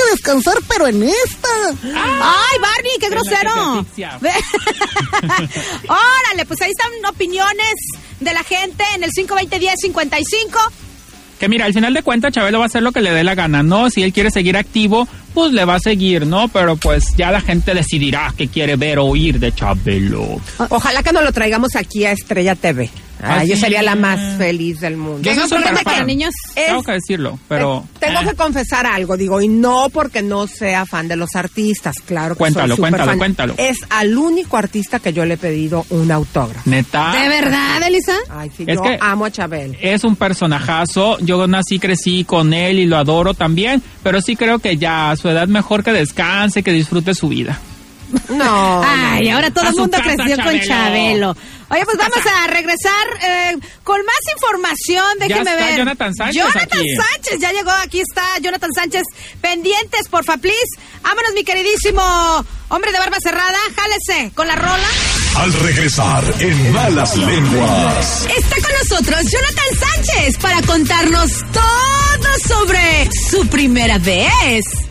a 0.00 0.10
descansar, 0.12 0.58
pero 0.68 0.86
en 0.86 1.02
esta. 1.02 1.48
Ay, 1.84 2.58
Barney, 2.60 2.92
qué 3.00 3.08
grosero. 3.08 3.86
Órale, 5.88 6.44
pues 6.46 6.60
ahí 6.60 6.72
están 6.72 6.90
opiniones 7.08 7.74
de 8.20 8.34
la 8.34 8.42
gente 8.42 8.84
en 8.94 9.04
el 9.04 9.12
520-1055. 9.12 10.87
Que 11.38 11.48
mira, 11.48 11.66
al 11.66 11.74
final 11.74 11.94
de 11.94 12.02
cuentas, 12.02 12.32
Chabelo 12.32 12.58
va 12.58 12.64
a 12.64 12.66
hacer 12.66 12.82
lo 12.82 12.92
que 12.92 13.00
le 13.00 13.12
dé 13.12 13.22
la 13.22 13.34
gana, 13.34 13.62
¿no? 13.62 13.90
Si 13.90 14.02
él 14.02 14.12
quiere 14.12 14.30
seguir 14.30 14.56
activo, 14.56 15.06
pues 15.34 15.52
le 15.52 15.64
va 15.64 15.76
a 15.76 15.80
seguir, 15.80 16.26
¿no? 16.26 16.48
Pero 16.48 16.76
pues 16.76 17.16
ya 17.16 17.30
la 17.30 17.40
gente 17.40 17.74
decidirá 17.74 18.34
qué 18.36 18.48
quiere 18.48 18.76
ver 18.76 18.98
o 18.98 19.06
oír 19.06 19.38
de 19.38 19.54
Chabelo. 19.54 20.40
Ojalá 20.68 21.02
que 21.02 21.12
nos 21.12 21.22
lo 21.22 21.32
traigamos 21.32 21.76
aquí 21.76 22.04
a 22.04 22.12
Estrella 22.12 22.56
TV. 22.56 22.90
Ah, 23.22 23.38
Ah, 23.40 23.44
yo 23.44 23.56
sería 23.56 23.82
la 23.82 23.94
más 23.94 24.36
feliz 24.38 24.80
del 24.80 24.96
mundo. 24.96 25.20
Yo 25.22 25.46
soy 25.48 25.62
para 25.62 25.78
fan. 25.78 26.06
niños. 26.06 26.32
Tengo 26.54 26.82
que 26.82 26.92
decirlo, 26.92 27.38
pero... 27.48 27.84
Eh, 27.86 27.98
tengo 28.00 28.20
eh, 28.20 28.26
que 28.28 28.34
confesar 28.34 28.86
algo, 28.86 29.16
digo, 29.16 29.40
y 29.40 29.48
no 29.48 29.88
porque 29.90 30.22
no 30.22 30.46
sea 30.46 30.86
fan 30.86 31.08
de 31.08 31.16
los 31.16 31.34
artistas, 31.34 31.96
claro 32.04 32.34
que 32.34 32.38
Cuéntalo, 32.38 32.74
soy 32.76 32.80
cuéntalo, 32.82 33.04
fan. 33.10 33.18
cuéntalo. 33.18 33.54
Es 33.58 33.78
al 33.90 34.16
único 34.16 34.56
artista 34.56 34.98
que 35.00 35.12
yo 35.12 35.24
le 35.24 35.34
he 35.34 35.36
pedido 35.36 35.84
un 35.90 36.10
autógrafo. 36.12 36.68
Neta. 36.70 37.12
¿De 37.20 37.28
verdad, 37.28 37.82
Elisa? 37.86 38.14
Ay, 38.30 38.50
sí, 38.56 38.64
Es 38.66 38.76
yo 38.76 38.82
que- 38.82 38.98
amo 39.00 39.24
a 39.24 39.30
Chabel. 39.30 39.76
Es 39.80 40.04
un 40.04 40.16
personajazo, 40.16 41.18
yo 41.20 41.46
nací, 41.46 41.78
crecí 41.78 42.24
con 42.24 42.52
él 42.52 42.78
y 42.78 42.86
lo 42.86 42.96
adoro 42.96 43.34
también, 43.34 43.82
pero 44.02 44.20
sí 44.20 44.36
creo 44.36 44.58
que 44.58 44.76
ya 44.76 45.10
a 45.10 45.16
su 45.16 45.28
edad 45.28 45.48
mejor 45.48 45.82
que 45.84 45.92
descanse, 45.92 46.62
que 46.62 46.72
disfrute 46.72 47.14
su 47.14 47.28
vida. 47.28 47.58
No. 48.28 48.82
Ay, 48.84 49.28
ahora 49.30 49.50
todo 49.50 49.68
el 49.68 49.76
mundo 49.76 49.96
casa, 49.98 50.14
creció 50.14 50.36
con 50.44 50.60
Chabelo. 50.60 51.36
Oye, 51.70 51.84
pues 51.84 51.98
vamos 51.98 52.18
a 52.24 52.46
regresar 52.46 53.06
eh, 53.22 53.56
con 53.84 54.00
más 54.04 54.16
información. 54.34 55.04
Déjeme 55.18 55.40
está 55.50 55.54
ver. 55.56 55.76
Jonathan 55.76 56.14
Sánchez 56.14 56.36
Jonathan 56.36 56.62
aquí. 56.62 56.96
Sánchez, 56.96 57.40
ya 57.40 57.52
llegó. 57.52 57.70
Aquí 57.70 58.00
está 58.00 58.38
Jonathan 58.40 58.70
Sánchez. 58.74 59.02
Pendientes, 59.40 60.08
porfa, 60.08 60.38
please. 60.38 60.78
Vámonos, 61.02 61.32
mi 61.34 61.44
queridísimo 61.44 62.02
hombre 62.68 62.92
de 62.92 62.98
barba 62.98 63.18
cerrada. 63.22 63.58
Jálese 63.76 64.32
con 64.34 64.46
la 64.46 64.56
rola. 64.56 64.88
Al 65.36 65.52
regresar 65.52 66.24
en 66.40 66.72
Malas 66.72 67.16
Lenguas. 67.16 68.26
Está 68.34 68.56
con 68.62 68.72
nosotros 68.82 69.30
Jonathan 69.30 69.88
Sánchez 69.88 70.38
para 70.38 70.62
contarnos 70.62 71.30
todo 71.52 72.32
sobre 72.46 73.10
su 73.30 73.46
primera 73.48 73.98
vez. 73.98 74.87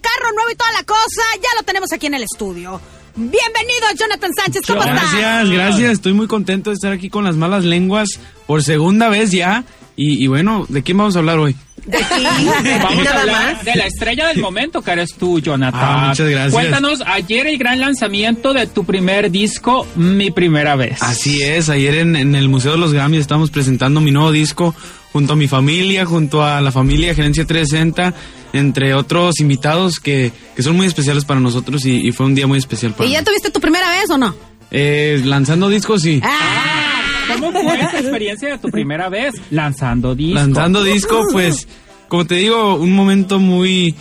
Carro 0.00 0.32
nuevo 0.34 0.50
y 0.50 0.54
toda 0.56 0.72
la 0.72 0.82
cosa. 0.84 1.22
Ya 1.36 1.48
lo 1.58 1.62
tenemos 1.64 1.92
aquí 1.92 2.06
en 2.06 2.14
el 2.14 2.22
estudio. 2.22 2.80
Bienvenido, 3.16 3.86
Jonathan 3.98 4.30
Sánchez. 4.34 4.62
¿Cómo 4.66 4.82
estás? 4.82 5.12
Gracias, 5.12 5.50
gracias. 5.50 5.92
Estoy 5.92 6.12
muy 6.12 6.26
contento 6.26 6.70
de 6.70 6.74
estar 6.74 6.92
aquí 6.92 7.10
con 7.10 7.24
las 7.24 7.36
malas 7.36 7.64
lenguas 7.64 8.08
por 8.46 8.62
segunda 8.62 9.08
vez 9.08 9.30
ya. 9.32 9.64
Y, 9.96 10.22
y 10.24 10.26
bueno, 10.28 10.64
¿de 10.68 10.82
quién 10.82 10.96
vamos 10.96 11.16
a 11.16 11.18
hablar 11.18 11.38
hoy? 11.38 11.54
De 11.84 11.98
ti, 11.98 12.04
Vamos 12.82 13.06
a 13.06 13.20
hablar 13.20 13.54
más. 13.54 13.64
de 13.64 13.74
la 13.74 13.86
estrella 13.86 14.28
del 14.28 14.38
momento 14.38 14.80
que 14.82 14.90
eres 14.92 15.14
tú, 15.14 15.40
Jonathan. 15.40 15.80
Ah, 15.82 16.06
muchas 16.08 16.28
gracias. 16.28 16.52
Cuéntanos 16.52 17.02
ayer 17.06 17.46
el 17.46 17.58
gran 17.58 17.80
lanzamiento 17.80 18.52
de 18.54 18.66
tu 18.66 18.84
primer 18.84 19.30
disco, 19.30 19.86
Mi 19.96 20.30
Primera 20.30 20.76
Vez. 20.76 21.02
Así 21.02 21.42
es, 21.42 21.68
ayer 21.68 21.96
en, 21.96 22.16
en 22.16 22.34
el 22.34 22.48
Museo 22.48 22.72
de 22.72 22.78
los 22.78 22.92
Grammys 22.92 23.20
estamos 23.20 23.50
presentando 23.50 24.00
mi 24.00 24.10
nuevo 24.12 24.30
disco 24.30 24.74
junto 25.12 25.32
a 25.32 25.36
mi 25.36 25.48
familia, 25.48 26.06
junto 26.06 26.42
a 26.42 26.60
la 26.60 26.72
familia 26.72 27.14
Gerencia 27.14 27.44
360, 27.44 28.14
entre 28.52 28.94
otros 28.94 29.40
invitados 29.40 29.98
que, 30.00 30.32
que 30.54 30.62
son 30.62 30.76
muy 30.76 30.86
especiales 30.86 31.24
para 31.24 31.40
nosotros 31.40 31.84
y, 31.84 32.06
y 32.06 32.12
fue 32.12 32.26
un 32.26 32.34
día 32.34 32.46
muy 32.46 32.58
especial 32.58 32.92
para 32.92 33.08
¿Y 33.08 33.12
ya 33.12 33.24
tuviste 33.24 33.50
tu 33.50 33.60
primera 33.60 33.88
vez 33.90 34.10
o 34.10 34.18
no? 34.18 34.34
Eh, 34.70 35.20
lanzando 35.24 35.68
discos, 35.68 36.02
sí. 36.02 36.20
Ah, 36.22 37.02
¿Cómo 37.28 37.52
fue 37.52 37.80
esa 37.80 37.98
experiencia 37.98 38.50
de 38.50 38.58
tu 38.58 38.68
primera 38.68 39.08
vez 39.08 39.34
lanzando 39.50 40.14
disco? 40.14 40.34
Lanzando 40.34 40.82
disco, 40.82 41.24
pues, 41.32 41.66
como 42.08 42.26
te 42.26 42.36
digo, 42.36 42.76
un 42.76 42.92
momento 42.92 43.38
muy, 43.38 43.94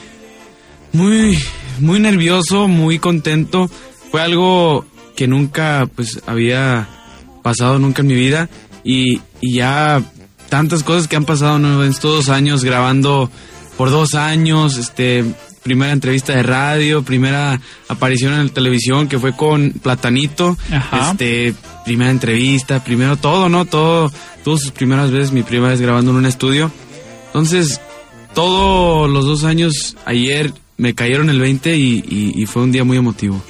muy, 0.93 1.37
muy 1.79 1.99
nervioso, 1.99 2.67
muy 2.67 2.99
contento. 2.99 3.69
Fue 4.11 4.21
algo 4.21 4.85
que 5.15 5.27
nunca, 5.27 5.87
pues, 5.95 6.21
había 6.27 6.87
pasado 7.41 7.79
nunca 7.79 8.01
en 8.01 8.07
mi 8.07 8.15
vida 8.15 8.49
y, 8.83 9.21
y 9.41 9.55
ya 9.55 10.01
tantas 10.49 10.83
cosas 10.83 11.07
que 11.07 11.15
han 11.15 11.25
pasado 11.25 11.59
¿no? 11.59 11.83
en 11.83 11.91
estos 11.91 12.25
dos 12.25 12.29
años 12.29 12.63
grabando 12.63 13.29
por 13.77 13.89
dos 13.91 14.13
años, 14.15 14.77
este, 14.77 15.23
primera 15.63 15.91
entrevista 15.93 16.33
de 16.35 16.43
radio, 16.43 17.03
primera 17.03 17.59
aparición 17.87 18.33
en 18.33 18.47
la 18.47 18.53
televisión 18.53 19.07
que 19.07 19.19
fue 19.19 19.35
con 19.35 19.71
Platanito, 19.81 20.57
Ajá. 20.71 21.11
este, 21.11 21.53
primera 21.85 22.11
entrevista, 22.11 22.83
primero 22.83 23.15
todo, 23.17 23.47
¿no? 23.49 23.65
Todo, 23.65 24.11
todas 24.43 24.61
sus 24.61 24.71
primeras 24.71 25.11
veces, 25.11 25.31
mi 25.31 25.43
primera 25.43 25.71
vez 25.71 25.79
grabando 25.81 26.11
en 26.11 26.17
un 26.17 26.25
estudio. 26.25 26.71
Entonces, 27.27 27.79
todos 28.33 29.09
los 29.09 29.25
dos 29.25 29.43
años, 29.43 29.95
ayer 30.05 30.53
me 30.77 30.93
cayeron 30.93 31.29
el 31.29 31.39
20 31.39 31.75
y, 31.77 32.03
y- 32.07 32.33
y 32.41 32.45
fue 32.45 32.63
un 32.63 32.71
día 32.71 32.83
muy 32.83 32.97
emotivo. 32.97 33.41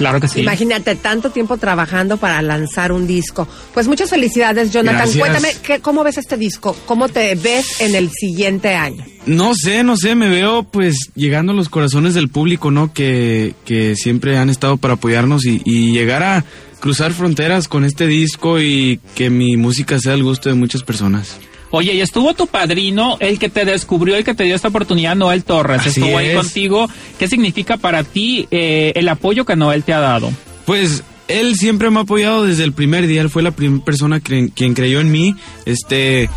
Claro 0.00 0.18
que 0.18 0.28
sí. 0.28 0.40
Imagínate 0.40 0.96
tanto 0.96 1.28
tiempo 1.28 1.58
trabajando 1.58 2.16
para 2.16 2.40
lanzar 2.40 2.90
un 2.90 3.06
disco. 3.06 3.46
Pues 3.74 3.86
muchas 3.86 4.08
felicidades, 4.08 4.72
Jonathan. 4.72 5.00
Gracias. 5.00 5.18
Cuéntame, 5.18 5.48
¿qué, 5.62 5.80
¿cómo 5.80 6.02
ves 6.02 6.16
este 6.16 6.38
disco? 6.38 6.74
¿Cómo 6.86 7.10
te 7.10 7.34
ves 7.34 7.82
en 7.82 7.94
el 7.94 8.10
siguiente 8.10 8.74
año? 8.74 9.04
No 9.26 9.52
sé, 9.54 9.84
no 9.84 9.98
sé, 9.98 10.14
me 10.14 10.30
veo 10.30 10.62
pues 10.62 11.10
llegando 11.14 11.52
a 11.52 11.54
los 11.54 11.68
corazones 11.68 12.14
del 12.14 12.30
público, 12.30 12.70
¿no? 12.70 12.94
Que, 12.94 13.54
que 13.66 13.94
siempre 13.94 14.38
han 14.38 14.48
estado 14.48 14.78
para 14.78 14.94
apoyarnos 14.94 15.44
y, 15.44 15.60
y 15.66 15.92
llegar 15.92 16.22
a 16.22 16.46
cruzar 16.80 17.12
fronteras 17.12 17.68
con 17.68 17.84
este 17.84 18.06
disco 18.06 18.58
y 18.58 19.00
que 19.14 19.28
mi 19.28 19.58
música 19.58 19.98
sea 19.98 20.14
al 20.14 20.22
gusto 20.22 20.48
de 20.48 20.54
muchas 20.54 20.82
personas. 20.82 21.36
Oye, 21.72 21.94
y 21.94 22.00
estuvo 22.00 22.34
tu 22.34 22.46
padrino, 22.46 23.16
el 23.20 23.38
que 23.38 23.48
te 23.48 23.64
descubrió, 23.64 24.16
el 24.16 24.24
que 24.24 24.34
te 24.34 24.44
dio 24.44 24.54
esta 24.56 24.68
oportunidad, 24.68 25.14
Noel 25.14 25.44
Torres. 25.44 25.80
Así 25.80 26.00
estuvo 26.00 26.18
ahí 26.18 26.28
es. 26.30 26.36
contigo. 26.36 26.88
¿Qué 27.18 27.28
significa 27.28 27.76
para 27.76 28.02
ti 28.04 28.48
eh, 28.50 28.92
el 28.96 29.08
apoyo 29.08 29.44
que 29.44 29.54
Noel 29.56 29.84
te 29.84 29.92
ha 29.92 30.00
dado? 30.00 30.32
Pues 30.66 31.04
él 31.28 31.54
siempre 31.56 31.90
me 31.90 31.98
ha 32.00 32.02
apoyado 32.02 32.44
desde 32.44 32.64
el 32.64 32.72
primer 32.72 33.06
día, 33.06 33.20
él 33.22 33.30
fue 33.30 33.42
la 33.42 33.52
primera 33.52 33.84
persona 33.84 34.18
que- 34.20 34.50
quien 34.54 34.74
creyó 34.74 34.98
en 35.00 35.12
mí, 35.12 35.36
este 35.64 36.28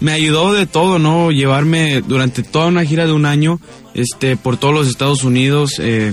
me 0.00 0.12
ayudó 0.12 0.52
de 0.52 0.66
todo, 0.66 0.98
¿no? 0.98 1.30
Llevarme 1.30 2.02
durante 2.02 2.42
toda 2.42 2.66
una 2.66 2.84
gira 2.84 3.06
de 3.06 3.12
un 3.12 3.24
año, 3.24 3.60
este, 3.94 4.36
por 4.36 4.56
todos 4.56 4.74
los 4.74 4.88
Estados 4.88 5.22
Unidos, 5.24 5.74
eh, 5.78 6.12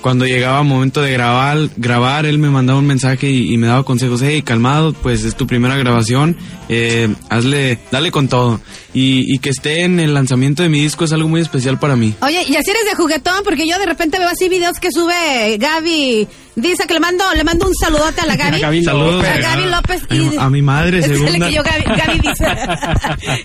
cuando 0.00 0.24
llegaba 0.26 0.62
momento 0.62 1.02
de 1.02 1.12
grabar, 1.12 1.58
grabar, 1.76 2.26
él 2.26 2.38
me 2.38 2.48
mandaba 2.48 2.78
un 2.78 2.86
mensaje 2.86 3.28
y, 3.30 3.52
y 3.52 3.56
me 3.58 3.66
daba 3.66 3.82
consejos, 3.84 4.20
hey, 4.22 4.42
calmado, 4.42 4.92
pues 4.92 5.24
es 5.24 5.36
tu 5.36 5.46
primera 5.46 5.76
grabación, 5.76 6.36
eh, 6.68 7.08
hazle, 7.28 7.78
dale 7.90 8.10
con 8.10 8.28
todo. 8.28 8.60
Y, 8.94 9.24
y 9.34 9.38
que 9.38 9.50
esté 9.50 9.82
en 9.82 10.00
el 10.00 10.14
lanzamiento 10.14 10.62
de 10.62 10.68
mi 10.68 10.80
disco 10.80 11.04
es 11.04 11.12
algo 11.12 11.28
muy 11.28 11.40
especial 11.40 11.78
para 11.78 11.96
mí. 11.96 12.14
Oye, 12.20 12.42
y 12.48 12.56
así 12.56 12.70
eres 12.70 12.84
de 12.88 12.94
juguetón, 12.94 13.42
porque 13.44 13.66
yo 13.68 13.78
de 13.78 13.86
repente 13.86 14.18
veo 14.18 14.28
así 14.28 14.48
videos 14.48 14.78
que 14.78 14.90
sube 14.92 15.56
Gaby. 15.58 16.28
Dice 16.54 16.86
que 16.86 16.94
le 16.94 17.00
mando, 17.00 17.24
le 17.34 17.44
mando 17.44 17.66
un 17.66 17.74
saludote 17.74 18.22
a 18.22 18.26
la 18.26 18.36
Gaby. 18.36 18.56
A 18.56 18.60
Gaby 18.60 18.84
Saludos 18.84 19.24
A 19.26 19.36
Gaby 19.36 19.64
López 19.66 20.02
y... 20.10 20.36
a, 20.38 20.44
a 20.44 20.50
mi 20.50 20.62
madre, 20.62 20.98
el 21.04 21.04
segunda. 21.04 21.48
que 21.48 21.54
yo, 21.54 21.62
Gaby, 21.62 21.84
Gaby 21.84 22.20
dice. 22.20 22.46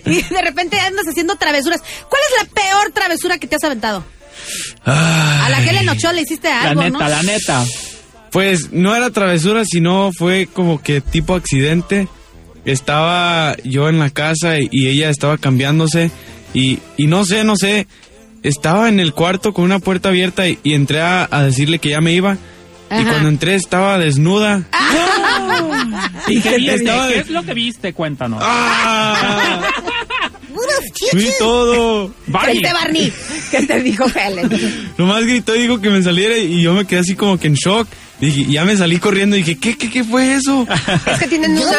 y 0.30 0.34
de 0.34 0.42
repente 0.42 0.80
andas 0.80 1.06
haciendo 1.08 1.36
travesuras. 1.36 1.82
¿Cuál 2.10 2.22
es 2.30 2.44
la 2.46 2.50
peor 2.54 2.92
travesura 2.94 3.38
que 3.38 3.48
te 3.48 3.56
has 3.58 3.64
aventado? 3.66 4.06
A 4.86 5.48
la 5.50 5.64
Helen 5.64 5.90
Ochoa 5.90 6.14
le 6.14 6.22
hiciste 6.22 6.50
La 6.50 6.62
algo, 6.72 6.82
neta, 6.84 6.98
¿no? 7.00 7.08
la 7.10 7.24
neta. 7.24 7.64
Pues 8.32 8.72
no 8.72 8.96
era 8.96 9.10
travesura, 9.10 9.64
sino 9.66 10.12
fue 10.18 10.48
como 10.52 10.82
que 10.82 11.02
tipo 11.02 11.36
accidente. 11.36 12.08
Estaba 12.66 13.56
yo 13.64 13.90
en 13.90 14.00
la 14.00 14.10
casa 14.10 14.60
y, 14.60 14.70
y 14.72 14.88
ella 14.88 15.10
estaba 15.10 15.38
cambiándose 15.38 16.12
y, 16.54 16.80
y 16.96 17.08
no 17.08 17.26
sé, 17.26 17.44
no 17.44 17.56
sé, 17.56 17.88
estaba 18.44 18.88
en 18.88 19.00
el 19.00 19.14
cuarto 19.14 19.52
con 19.54 19.66
una 19.66 19.80
puerta 19.80 20.10
abierta 20.10 20.48
y, 20.48 20.60
y 20.64 20.74
entré 20.76 21.02
a, 21.02 21.28
a 21.32 21.44
decirle 21.44 21.80
que 21.80 21.90
ya 21.90 22.02
me 22.02 22.14
iba. 22.14 22.38
Y 22.94 23.04
cuando 23.06 23.30
entré 23.30 23.56
estaba 23.56 23.98
desnuda. 23.98 24.64
¿Y 26.28 26.42
qué 26.42 26.58
viste? 26.58 26.76
Estaba- 26.76 27.08
¿Qué 27.08 27.20
es 27.20 27.30
lo 27.30 27.44
que 27.44 27.54
viste? 27.54 27.94
Cuéntanos. 27.94 28.40
¡Ah! 28.44 29.62
Fui 31.12 31.30
todo. 31.40 32.12
Bye. 32.28 32.54
Este 32.54 32.74
Barney, 32.74 33.14
¿qué 33.52 33.66
te 33.66 33.80
dijo 33.82 34.06
Helen? 34.14 34.50
Nomás 34.98 35.26
gritó 35.26 35.56
y 35.56 35.62
dijo 35.64 35.80
que 35.82 35.90
me 35.90 36.02
saliera 36.04 36.38
y 36.38 36.62
yo 36.62 36.74
me 36.74 36.86
quedé 36.86 37.00
así 37.00 37.16
como 37.16 37.38
que 37.38 37.48
en 37.48 37.54
shock. 37.56 37.88
Dije, 38.20 38.42
y 38.42 38.52
ya 38.52 38.66
me 38.66 38.78
salí 38.78 39.00
corriendo 39.00 39.36
y 39.36 39.40
dije, 39.42 39.58
¿qué, 39.60 39.76
qué, 39.76 39.90
qué 39.90 40.04
fue 40.04 40.36
eso? 40.36 40.68
Es 41.12 41.18
que 41.18 41.28
tienen, 41.28 41.54
una, 41.58 41.74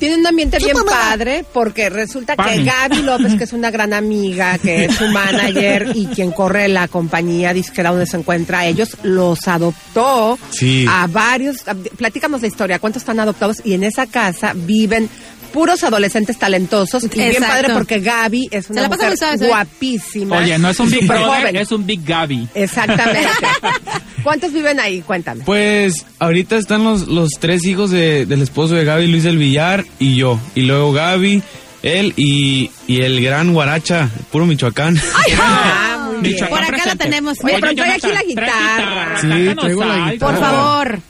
tienen 0.00 0.18
un 0.18 0.26
ambiente 0.26 0.58
bien 0.58 0.76
padre 0.84 1.44
porque 1.54 1.88
resulta 1.90 2.34
que. 2.34 2.64
Gaby 2.64 3.02
López, 3.02 3.36
que 3.36 3.44
es 3.44 3.52
una 3.52 3.70
gran 3.70 3.92
amiga, 3.92 4.58
que 4.58 4.86
es 4.86 4.96
su 4.96 5.06
manager 5.06 5.92
y 5.94 6.06
quien 6.06 6.32
corre 6.32 6.66
la 6.66 6.88
compañía 6.88 7.54
disquera 7.54 7.90
donde 7.90 8.06
se 8.06 8.16
encuentra 8.16 8.60
a 8.60 8.66
ellos, 8.66 8.96
los 9.04 9.46
adoptó 9.46 10.36
Sí. 10.50 10.86
a 10.90 11.06
varios. 11.06 11.58
Platícanos 11.96 12.40
la 12.42 12.48
historia, 12.48 12.80
¿cuántos 12.80 13.02
están 13.02 13.20
adoptados? 13.20 13.58
Y 13.64 13.74
en 13.74 13.84
esa 13.84 14.08
casa 14.08 14.54
viven 14.56 15.08
puros 15.56 15.82
adolescentes 15.84 16.38
talentosos 16.38 17.04
y 17.04 17.08
bien 17.08 17.42
padre 17.42 17.72
porque 17.72 18.00
Gaby 18.00 18.48
es 18.50 18.68
una 18.68 18.82
la 18.82 18.88
mujer 18.90 19.14
guapísima. 19.38 20.36
Oye, 20.36 20.58
no 20.58 20.68
es 20.68 20.78
un 20.78 20.90
Big 20.90 21.06
Brother, 21.06 21.26
joven. 21.40 21.56
es 21.56 21.72
un 21.72 21.86
Big 21.86 22.04
Gaby. 22.04 22.46
Exactamente. 22.54 23.26
¿Cuántos 24.22 24.52
viven 24.52 24.78
ahí? 24.80 25.00
Cuéntame. 25.00 25.44
Pues 25.44 26.04
ahorita 26.18 26.56
están 26.58 26.84
los, 26.84 27.08
los 27.08 27.30
tres 27.40 27.64
hijos 27.64 27.90
de- 27.90 28.26
del 28.26 28.42
esposo 28.42 28.74
de 28.74 28.84
Gaby, 28.84 29.06
Luis 29.06 29.22
del 29.24 29.38
Villar 29.38 29.86
y 29.98 30.16
yo. 30.16 30.38
Y 30.54 30.62
luego 30.62 30.92
Gaby, 30.92 31.42
él 31.82 32.12
y, 32.16 32.70
y 32.86 33.00
el 33.00 33.22
gran 33.22 33.54
Guaracha, 33.54 34.10
puro 34.30 34.44
Michoacán. 34.44 35.00
Ah, 35.38 36.10
muy 36.12 36.20
bien. 36.20 36.34
Michoacán 36.34 36.48
Por 36.50 36.58
acá 36.64 36.70
la 36.70 36.76
presente. 36.82 37.04
tenemos. 37.04 37.38
Oye, 37.42 37.56
pero 37.60 37.74
trae 37.74 37.92
aquí 37.92 38.06
la 38.12 38.22
guitarra. 38.22 39.18
Sí, 39.22 39.28
traigo 39.58 39.84
la 39.86 40.10
guitarra. 40.10 40.32
Por 40.32 40.38
favor. 40.40 41.00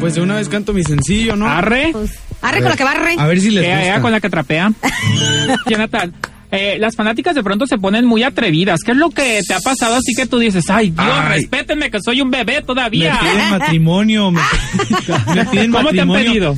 Pues 0.00 0.14
de 0.14 0.20
una 0.20 0.36
vez 0.36 0.48
canto 0.48 0.72
mi 0.72 0.84
sencillo, 0.84 1.34
¿no? 1.36 1.48
Arre. 1.48 1.92
Arre 2.40 2.60
con 2.60 2.70
lo 2.70 2.76
que 2.76 2.84
barre. 2.84 3.14
A 3.18 3.26
ver 3.26 3.40
si 3.40 3.50
les 3.50 3.64
Ea, 3.64 3.80
ea, 3.82 3.86
gusta. 3.94 4.02
con 4.02 4.12
la 4.12 4.20
que 4.20 4.30
trapea. 4.30 4.72
Jonathan, 5.68 6.14
eh, 6.52 6.76
las 6.78 6.94
fanáticas 6.94 7.34
de 7.34 7.42
pronto 7.42 7.66
se 7.66 7.78
ponen 7.78 8.04
muy 8.04 8.22
atrevidas. 8.22 8.80
¿Qué 8.84 8.92
es 8.92 8.96
lo 8.96 9.10
que 9.10 9.40
te 9.46 9.54
ha 9.54 9.60
pasado 9.60 9.96
así 9.96 10.14
que 10.14 10.26
tú 10.26 10.38
dices, 10.38 10.64
ay 10.70 10.90
Dios, 10.90 11.06
Ay. 11.10 11.40
respétenme 11.40 11.90
que 11.90 11.98
soy 12.00 12.20
un 12.20 12.30
bebé 12.30 12.54
Me 12.56 12.62
todavía? 12.62 13.18
piden 13.20 13.50
matrimonio. 13.58 14.30
Me, 14.30 14.40
me 15.34 15.44
piden 15.46 15.72
¿Cómo 15.72 15.90
te 15.90 16.00
han 16.00 16.08
matrimonio. 16.08 16.24
pedido? 16.26 16.54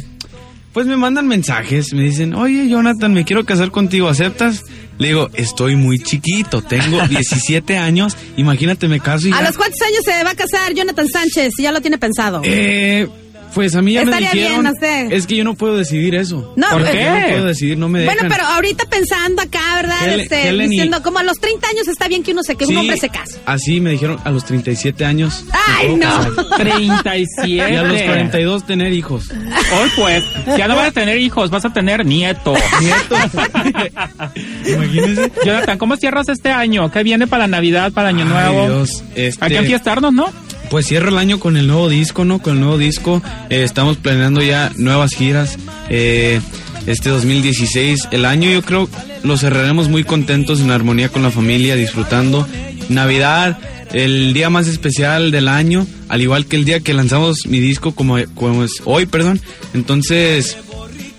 Pues 0.75 0.87
me 0.87 0.97
mandan 0.97 1.27
mensajes, 1.27 1.93
me 1.95 2.03
dicen, 2.03 2.33
oye 2.35 2.69
Jonathan, 2.69 3.13
me 3.13 3.25
quiero 3.25 3.45
casar 3.45 3.73
contigo, 3.73 4.09
¿aceptas? 4.09 4.63
Le 4.99 5.09
digo, 5.09 5.29
estoy 5.35 5.75
muy 5.75 5.99
chiquito, 5.99 6.63
tengo 6.63 7.01
17 7.09 7.77
años, 7.79 8.17
imagínate 8.37 8.87
me 8.87 9.01
caso 9.01 9.27
y 9.27 9.33
¿A 9.33 9.39
ya- 9.39 9.43
los 9.49 9.57
cuántos 9.57 9.81
años 9.83 10.01
se 10.05 10.23
va 10.23 10.31
a 10.31 10.35
casar 10.37 10.73
Jonathan 10.75 11.09
Sánchez? 11.09 11.55
Si 11.57 11.63
ya 11.65 11.73
lo 11.73 11.81
tiene 11.81 11.99
pensado. 11.99 12.43
Eh, 12.45 13.09
pues 13.55 13.75
a 13.75 13.83
mí 13.83 13.93
ya 13.95 14.03
Estaría 14.03 14.29
me 14.33 14.35
dijeron, 14.41 14.63
bien, 14.63 14.73
no 14.75 14.81
sé. 14.81 15.17
es 15.17 15.27
que 15.27 15.37
yo 15.37 15.45
no 15.45 15.55
puedo 15.55 15.77
decidir 15.77 16.15
eso. 16.15 16.53
No, 16.57 16.69
¿Por 16.71 16.85
qué? 16.91 17.03
Yo 17.05 17.11
no 17.21 17.27
puedo 17.29 17.45
decidir, 17.47 17.79
no 17.79 17.89
me 17.89 18.05
Bueno, 18.05 18.23
pero 18.29 18.45
ahorita 18.45 18.85
pensando 18.87 19.43
acá, 19.43 19.61
¿verdad? 19.77 19.97
Helen- 20.05 20.21
Este, 20.21 20.49
Helen 20.49 20.67
y- 20.67 20.71
diciendo, 20.71 21.03
como 21.03 21.19
a 21.19 21.23
los 21.23 21.39
30 21.39 21.69
años 21.69 21.89
está 21.89 22.09
bien 22.09 22.23
que 22.23 22.33
uno 22.33 22.43
se 22.43 22.55
que 22.57 22.67
un 22.67 22.77
hombre 22.77 22.97
se 22.97 23.09
case. 23.09 23.39
Así 23.47 23.81
me 23.81 23.91
dijeron 23.91 24.19
a 24.25 24.31
los 24.31 24.45
37 24.45 25.05
años. 25.05 25.45
¡Ay, 25.69 25.95
no! 25.97 26.07
casar. 26.07 26.59
37. 26.59 27.47
Y 27.73 27.77
a 27.77 27.83
los 27.83 28.03
42 28.03 28.67
tener 28.67 28.93
hijos. 28.93 29.31
Hoy 29.31 29.91
pues, 29.97 30.25
ya 30.57 30.69
no 30.69 30.77
vas 30.77 30.89
a 30.89 30.93
tener 30.93 31.19
hijos, 31.19 31.51
vas 31.51 31.65
a 31.65 31.73
tener 31.73 32.05
nieto. 32.07 32.55
Imagínense. 34.67 35.33
Jonathan, 35.45 35.79
¿cómo 35.79 35.97
cierras 35.97 36.29
este 36.29 36.51
año? 36.51 36.91
¿Qué 36.91 37.03
viene 37.03 37.27
para 37.27 37.47
Navidad, 37.47 37.93
para 37.93 38.09
Año 38.09 38.25
Ay, 38.25 38.29
Nuevo? 38.31 38.67
Dios, 38.67 39.03
este- 39.15 39.45
Hay 39.45 39.51
que 39.53 39.59
enfiestarnos, 39.59 40.13
¿no? 40.13 40.27
Pues 40.71 40.87
cierro 40.87 41.09
el 41.09 41.19
año 41.19 41.41
con 41.41 41.57
el 41.57 41.67
nuevo 41.67 41.89
disco, 41.89 42.25
¿no? 42.25 42.41
Con 42.41 42.55
el 42.55 42.61
nuevo 42.61 42.79
disco. 42.79 43.23
Eh, 43.51 43.65
estamos 43.65 43.97
planeando 43.97 44.41
ya 44.41 44.71
nuevas 44.77 45.13
giras. 45.13 45.59
Eh, 45.89 46.41
este 46.87 47.11
2016, 47.11 48.09
el 48.13 48.25
año 48.25 48.51
yo 48.51 48.63
creo 48.63 48.89
lo 49.23 49.37
cerraremos 49.37 49.89
muy 49.89 50.05
contentos, 50.05 50.61
en 50.61 50.71
armonía 50.71 51.09
con 51.09 51.23
la 51.23 51.31
familia, 51.31 51.77
disfrutando. 51.77 52.47
Navidad, 52.89 53.59
el 53.93 54.33
día 54.33 54.49
más 54.49 54.69
especial 54.69 55.31
del 55.31 55.49
año, 55.49 55.87
al 56.09 56.23
igual 56.23 56.47
que 56.47 56.57
el 56.57 56.65
día 56.65 56.81
que 56.81 56.95
lanzamos 56.95 57.47
mi 57.47 57.61
disco 57.61 57.93
como, 57.93 58.17
como 58.35 58.65
es 58.65 58.81
hoy, 58.85 59.07
perdón. 59.07 59.41
Entonces, 59.75 60.57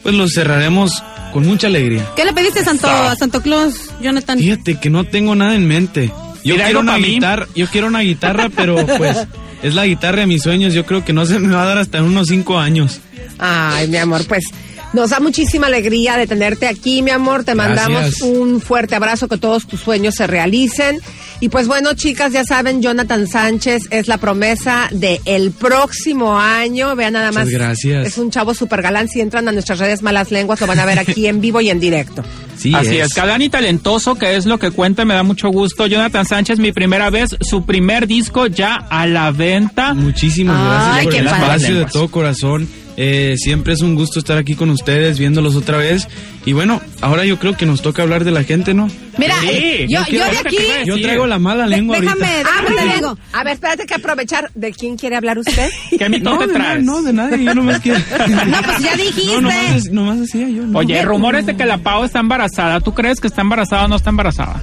pues 0.02 0.16
lo 0.16 0.28
cerraremos 0.28 1.04
con 1.34 1.46
mucha 1.46 1.68
alegría. 1.68 2.10
¿Qué 2.16 2.26
le 2.26 2.34
pediste 2.34 2.62
a 2.62 2.66
Santo, 2.66 2.88
a 2.88 3.16
Santo 3.16 3.42
Claus, 3.42 3.90
Jonathan? 4.02 4.40
Fíjate 4.40 4.80
que 4.80 4.90
no 4.90 5.04
tengo 5.04 5.36
nada 5.36 5.56
en 5.56 5.68
mente. 5.68 6.12
Yo 6.44 6.56
quiero 6.56 6.80
una 6.80 6.98
guitarra, 6.98 7.48
yo 7.56 7.68
quiero 7.68 7.88
una 7.88 8.00
guitarra, 8.00 8.50
pero 8.50 8.86
pues 8.98 9.28
es 9.64 9.76
la 9.76 9.86
guitarra 9.86 10.22
de 10.22 10.28
mis 10.28 10.44
sueños. 10.44 10.74
Yo 10.74 10.86
creo 10.86 11.04
que 11.04 11.14
no 11.14 11.26
se 11.26 11.40
me 11.40 11.54
va 11.54 11.64
a 11.64 11.66
dar 11.66 11.78
hasta 11.78 12.00
en 12.00 12.06
unos 12.06 12.28
cinco 12.28 12.60
años. 12.60 13.00
Ay, 13.38 13.88
mi 13.88 13.98
amor, 13.98 14.26
pues 14.28 14.46
nos 14.94 15.12
da 15.12 15.20
muchísima 15.20 15.68
alegría 15.68 16.18
de 16.18 16.28
tenerte 16.28 16.68
aquí, 16.68 17.02
mi 17.02 17.12
amor. 17.12 17.44
Te 17.44 17.56
mandamos 17.56 18.22
un 18.22 18.62
fuerte 18.62 18.96
abrazo, 18.96 19.28
que 19.28 19.38
todos 19.38 19.68
tus 19.68 19.80
sueños 19.80 20.16
se 20.16 20.28
realicen. 20.28 21.00
Y 21.42 21.50
pues 21.50 21.68
bueno, 21.68 21.96
chicas, 21.96 22.32
ya 22.34 22.44
saben, 22.44 22.84
Jonathan 22.84 23.28
Sánchez 23.28 23.88
es 23.90 24.08
la 24.08 24.18
promesa 24.20 24.88
de 24.92 25.20
el 25.26 25.50
próximo 25.52 26.38
año. 26.40 26.96
Vean 26.96 27.14
nada 27.14 27.32
Muchas 27.32 27.46
más. 27.46 27.50
gracias. 27.54 28.08
Es 28.08 28.18
un 28.20 28.30
chavo 28.30 28.54
super 28.54 28.84
galán. 28.84 29.10
Si 29.10 29.22
entran 29.22 29.48
a 29.48 29.52
nuestras 29.52 29.80
redes 29.80 30.04
Malas 30.04 30.30
Lenguas, 30.30 30.62
lo 30.62 30.68
van 30.68 30.80
a 30.80 30.86
ver 30.86 31.00
aquí 31.00 31.26
en 31.26 31.42
vivo 31.42 31.60
y 31.60 31.72
en 31.72 31.80
directo. 31.80 32.24
Sí, 32.58 32.72
Así 32.76 32.98
es. 33.00 33.16
galán 33.16 33.42
y 33.42 33.50
talentoso, 33.50 34.14
que 34.14 34.36
es 34.36 34.46
lo 34.46 34.60
que 34.60 34.70
cuenta, 34.70 35.04
me 35.04 35.16
da 35.16 35.24
mucho 35.24 35.50
gusto. 35.50 35.88
Jonathan 35.88 36.26
Sánchez, 36.28 36.60
mi 36.60 36.72
primera 36.72 37.10
vez, 37.10 37.36
su 37.42 37.66
primer 37.66 38.06
disco 38.06 38.46
ya 38.46 38.76
a 38.76 39.08
la 39.08 39.32
venta. 39.32 39.96
Muchísimas 39.96 40.56
Ay, 40.60 40.68
gracias 40.68 41.04
por 41.06 41.12
qué 41.12 41.18
el 41.18 41.28
espacio 41.28 41.76
de 41.80 41.86
todo 41.86 42.12
corazón. 42.12 42.70
Eh, 42.98 43.36
siempre 43.38 43.74
es 43.74 43.82
un 43.82 43.96
gusto 43.96 44.20
estar 44.20 44.38
aquí 44.38 44.56
con 44.56 44.70
ustedes, 44.70 45.18
viéndolos 45.18 45.56
otra 45.56 45.78
vez. 45.78 46.08
Y 46.46 46.54
bueno, 46.54 46.82
ahora 47.02 47.24
yo 47.26 47.40
creo 47.40 47.56
que 47.56 47.66
nos 47.66 47.82
toca 47.82 48.02
hablar 48.04 48.24
de 48.26 48.32
la 48.32 48.44
gente, 48.44 48.74
¿no? 48.74 48.90
Mira, 49.18 49.36
Sí, 49.42 49.48
eh, 49.50 49.86
yo, 49.90 50.00
yo 50.00 50.06
yo 50.06 50.06
quiero 50.10 50.32
de 50.32 50.38
aquí... 50.40 50.58
Yo 50.86 51.02
traigo 51.02 51.28
la 51.28 51.40
mala 51.40 51.68
lengua 51.68 52.00
Déjame, 52.00 52.26
ahorita. 52.26 52.50
déjame 52.74 52.96
digo. 52.96 53.18
A 53.34 53.44
ver, 53.44 53.54
espérate 53.54 53.86
que 53.86 53.94
aprovechar. 53.94 54.50
¿De 54.56 54.72
quién 54.74 54.98
quiere 54.98 55.16
hablar 55.16 55.38
usted? 55.38 55.70
¿Qué 55.98 56.10
mito 56.10 56.30
No, 56.32 56.40
te 56.40 56.48
traes? 56.48 56.84
no, 56.84 57.02
de 57.02 57.14
nadie, 57.14 57.44
yo 57.44 57.56
nomás 57.56 57.80
quiero. 57.80 58.00
No, 58.48 58.62
pues 58.64 58.80
ya 58.80 58.96
dijiste. 58.96 59.26
No, 59.36 59.42
nomás, 59.42 59.86
nomás 59.92 60.20
decía 60.22 60.50
yo. 60.50 60.64
no. 60.66 60.80
Oye, 60.80 61.02
rumores 61.04 61.46
de 61.46 61.56
que 61.56 61.66
la 61.66 61.78
Pau 61.78 62.04
está 62.04 62.20
embarazada. 62.20 62.80
¿Tú 62.82 62.94
crees 62.94 63.20
que 63.20 63.28
está 63.28 63.42
embarazada 63.42 63.86
o 63.86 63.88
no 63.88 63.96
está 63.96 64.10
embarazada? 64.10 64.62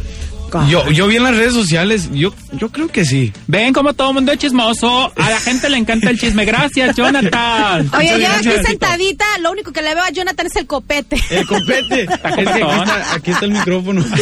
Yo, 0.68 0.90
yo 0.90 1.06
vi 1.06 1.16
en 1.16 1.22
las 1.24 1.36
redes 1.36 1.52
sociales, 1.52 2.08
yo, 2.12 2.32
yo 2.52 2.70
creo 2.70 2.88
que 2.88 3.04
sí. 3.04 3.32
Ven 3.46 3.72
como 3.72 3.92
todo 3.92 4.12
mundo 4.12 4.32
es 4.32 4.38
chismoso. 4.38 5.12
A 5.16 5.30
la 5.30 5.40
gente 5.40 5.68
le 5.68 5.76
encanta 5.76 6.10
el 6.10 6.18
chisme. 6.18 6.44
Gracias, 6.44 6.96
Jonathan. 6.96 7.90
Oye, 7.96 8.20
yo 8.20 8.28
aquí 8.28 8.66
sentadita, 8.66 9.24
lo 9.40 9.52
único 9.52 9.72
que 9.72 9.82
le 9.82 9.94
veo 9.94 10.04
a 10.04 10.10
Jonathan 10.10 10.46
es 10.46 10.56
el 10.56 10.66
copete. 10.66 11.18
El 11.30 11.46
copete. 11.46 12.08
Es 12.38 12.46
que 12.46 12.62
aquí 12.62 12.62
está, 12.62 13.14
aquí 13.14 13.30
está 13.30 13.44
el 13.44 13.50
micrófono. 13.52 14.04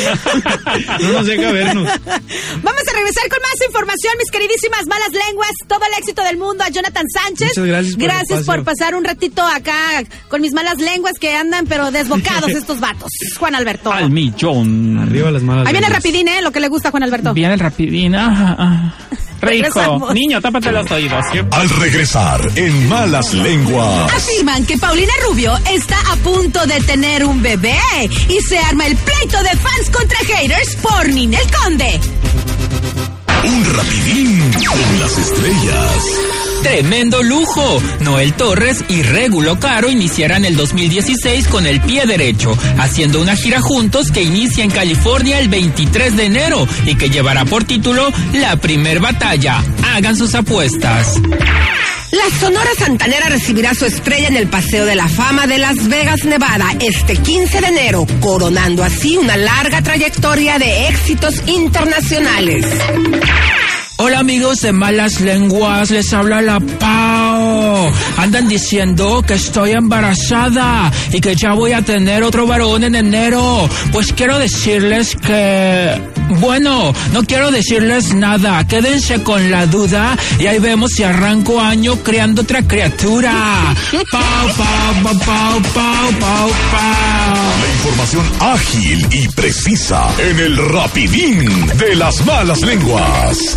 No 1.00 1.12
nos 1.12 1.26
deja 1.26 1.52
vernos. 1.52 1.88
Vamos 2.62 2.82
a 2.88 2.92
regresar 2.92 3.28
con 3.28 3.38
más 3.42 3.66
información, 3.66 4.14
mis 4.18 4.30
queridísimas 4.30 4.86
malas 4.86 5.10
lenguas. 5.12 5.50
Todo 5.68 5.80
el 5.86 5.98
éxito 5.98 6.22
del 6.22 6.36
mundo 6.36 6.64
a 6.64 6.68
Jonathan 6.68 7.04
Sánchez. 7.08 7.48
Muchas 7.48 7.66
gracias 7.66 7.94
por 7.94 8.02
el 8.02 8.08
Gracias 8.08 8.42
por 8.44 8.64
pasar 8.64 8.94
un 8.94 9.04
ratito 9.04 9.42
acá 9.42 10.02
con 10.28 10.40
mis 10.40 10.52
malas 10.52 10.78
lenguas 10.78 11.14
que 11.20 11.34
andan, 11.34 11.66
pero 11.66 11.90
desbocados 11.90 12.50
estos 12.54 12.80
vatos. 12.80 13.10
Juan 13.38 13.54
Alberto. 13.54 13.92
Al 13.92 14.10
millón. 14.10 14.98
Arriba 14.98 15.30
las 15.30 15.42
malas. 15.42 15.66
Ahí 15.66 15.72
viene 15.72 15.86
lenguas. 15.88 16.02
Rapidín, 16.16 16.28
¿eh? 16.28 16.42
Lo 16.42 16.52
que 16.52 16.60
le 16.60 16.68
gusta 16.68 16.88
a 16.88 16.90
Juan 16.90 17.02
Alberto. 17.02 17.34
Viene 17.34 17.54
el 17.54 17.60
rapidín. 17.60 18.14
ah, 18.14 18.56
ah. 18.58 18.94
Rico. 19.42 20.14
Niño, 20.14 20.40
tápate 20.40 20.72
los 20.72 20.90
oídos. 20.90 21.22
Al 21.50 21.68
regresar 21.68 22.40
en 22.56 22.88
Malas 22.88 23.34
Lenguas. 23.34 24.12
Afirman 24.14 24.64
que 24.64 24.78
Paulina 24.78 25.12
Rubio 25.28 25.54
está 25.70 25.96
a 26.10 26.16
punto 26.16 26.66
de 26.66 26.80
tener 26.80 27.22
un 27.24 27.42
bebé 27.42 27.78
y 28.28 28.40
se 28.40 28.58
arma 28.58 28.86
el 28.86 28.96
pleito 28.96 29.42
de 29.42 29.50
fans 29.50 29.90
contra 29.92 30.18
haters 30.20 30.76
por 30.76 31.08
Ninel 31.10 31.46
Conde. 31.62 32.00
Un 33.44 33.64
rapidín 33.76 34.40
con 34.66 35.00
las 35.00 35.18
estrellas. 35.18 36.45
Tremendo 36.66 37.22
lujo. 37.22 37.80
Noel 38.00 38.32
Torres 38.32 38.84
y 38.88 39.00
Régulo 39.02 39.60
Caro 39.60 39.88
iniciarán 39.88 40.44
el 40.44 40.56
2016 40.56 41.46
con 41.46 41.64
el 41.64 41.80
pie 41.80 42.06
derecho, 42.06 42.58
haciendo 42.76 43.22
una 43.22 43.36
gira 43.36 43.60
juntos 43.60 44.10
que 44.10 44.24
inicia 44.24 44.64
en 44.64 44.72
California 44.72 45.38
el 45.38 45.48
23 45.48 46.16
de 46.16 46.24
enero 46.24 46.66
y 46.84 46.96
que 46.96 47.08
llevará 47.08 47.44
por 47.44 47.62
título 47.62 48.12
La 48.32 48.56
Primer 48.56 48.98
Batalla. 48.98 49.62
Hagan 49.94 50.16
sus 50.16 50.34
apuestas. 50.34 51.20
La 52.10 52.38
Sonora 52.40 52.70
Santanera 52.76 53.28
recibirá 53.28 53.72
su 53.74 53.84
estrella 53.84 54.26
en 54.26 54.36
el 54.36 54.48
Paseo 54.48 54.86
de 54.86 54.96
la 54.96 55.06
Fama 55.06 55.46
de 55.46 55.58
Las 55.58 55.88
Vegas, 55.88 56.24
Nevada, 56.24 56.74
este 56.80 57.16
15 57.16 57.60
de 57.60 57.66
enero, 57.68 58.06
coronando 58.20 58.82
así 58.82 59.16
una 59.16 59.36
larga 59.36 59.82
trayectoria 59.82 60.58
de 60.58 60.88
éxitos 60.88 61.34
internacionales. 61.46 62.66
Hola 63.98 64.18
amigos 64.18 64.60
de 64.60 64.72
Malas 64.72 65.22
Lenguas, 65.22 65.90
les 65.90 66.12
habla 66.12 66.42
la 66.42 66.60
Pau. 66.60 67.90
Andan 68.18 68.46
diciendo 68.46 69.22
que 69.26 69.32
estoy 69.34 69.70
embarazada 69.70 70.92
y 71.12 71.20
que 71.20 71.34
ya 71.34 71.54
voy 71.54 71.72
a 71.72 71.80
tener 71.80 72.22
otro 72.22 72.46
varón 72.46 72.84
en 72.84 72.94
enero. 72.94 73.66
Pues 73.92 74.12
quiero 74.12 74.38
decirles 74.38 75.16
que... 75.16 75.98
Bueno, 76.40 76.92
no 77.12 77.24
quiero 77.24 77.50
decirles 77.50 78.12
nada. 78.12 78.66
Quédense 78.66 79.22
con 79.22 79.50
la 79.50 79.66
duda 79.66 80.14
y 80.38 80.46
ahí 80.46 80.58
vemos 80.58 80.90
si 80.90 81.02
arranco 81.02 81.58
año 81.58 81.96
creando 82.02 82.42
otra 82.42 82.62
criatura. 82.62 83.32
Pau, 84.12 84.48
pau, 84.56 85.02
pau, 85.02 85.18
pau, 85.20 85.62
pau, 85.72 86.12
pau, 86.20 86.50
pau. 86.70 87.46
La 87.60 87.72
información 87.72 88.26
ágil 88.40 89.06
y 89.10 89.28
precisa 89.28 90.06
en 90.18 90.38
el 90.38 90.56
rapidín 90.56 91.66
de 91.78 91.96
las 91.96 92.24
malas 92.26 92.60
lenguas. 92.60 93.56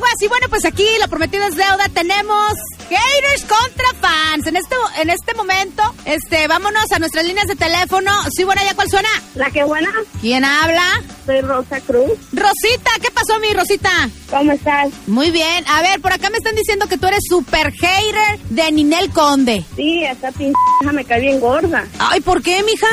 Lenguas. 0.00 0.22
Y 0.22 0.28
bueno, 0.28 0.46
pues 0.48 0.64
aquí 0.64 0.86
lo 1.00 1.08
prometido 1.08 1.44
es 1.44 1.56
deuda. 1.56 1.88
Tenemos 1.92 2.52
haters 2.88 3.42
contra 3.42 3.86
fans. 4.00 4.46
En 4.46 4.56
este, 4.56 4.74
en 5.00 5.10
este 5.10 5.34
momento, 5.34 5.82
este, 6.06 6.46
vámonos 6.48 6.90
a 6.92 6.98
nuestras 6.98 7.26
líneas 7.26 7.46
de 7.46 7.56
teléfono. 7.56 8.10
Sí, 8.34 8.44
buena, 8.44 8.64
¿ya 8.64 8.74
cuál 8.74 8.88
suena? 8.88 9.08
¿La 9.34 9.50
que 9.50 9.62
buena? 9.64 9.90
¿Quién 10.20 10.44
habla? 10.44 11.02
Soy 11.26 11.40
Rosa 11.42 11.80
Cruz. 11.80 12.12
Rosita, 12.32 12.90
¿qué 13.02 13.10
pasó, 13.10 13.38
mi 13.40 13.52
Rosita? 13.52 13.90
¿Cómo 14.30 14.52
estás? 14.52 14.88
Muy 15.06 15.30
bien. 15.30 15.64
A 15.68 15.82
ver, 15.82 16.00
por 16.00 16.12
acá 16.12 16.30
me 16.30 16.38
están 16.38 16.54
diciendo 16.54 16.86
que 16.88 16.96
tú 16.96 17.06
eres 17.06 17.22
super 17.28 17.70
hater 17.72 18.38
de 18.48 18.72
Ninel 18.72 19.10
Conde. 19.10 19.64
Sí, 19.76 20.04
esa 20.04 20.32
pinche 20.32 20.56
me 20.92 21.04
cae 21.04 21.20
bien 21.20 21.40
gorda. 21.40 21.86
Ay, 21.98 22.20
¿por 22.20 22.42
qué, 22.42 22.62
mija? 22.62 22.86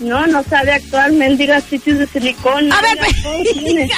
No, 0.00 0.26
no 0.26 0.42
sabe 0.42 0.72
actuar, 0.72 1.12
mendiga 1.12 1.62
chichis 1.66 1.98
de 1.98 2.06
silicón. 2.06 2.72
A 2.72 2.80
ver, 2.80 2.98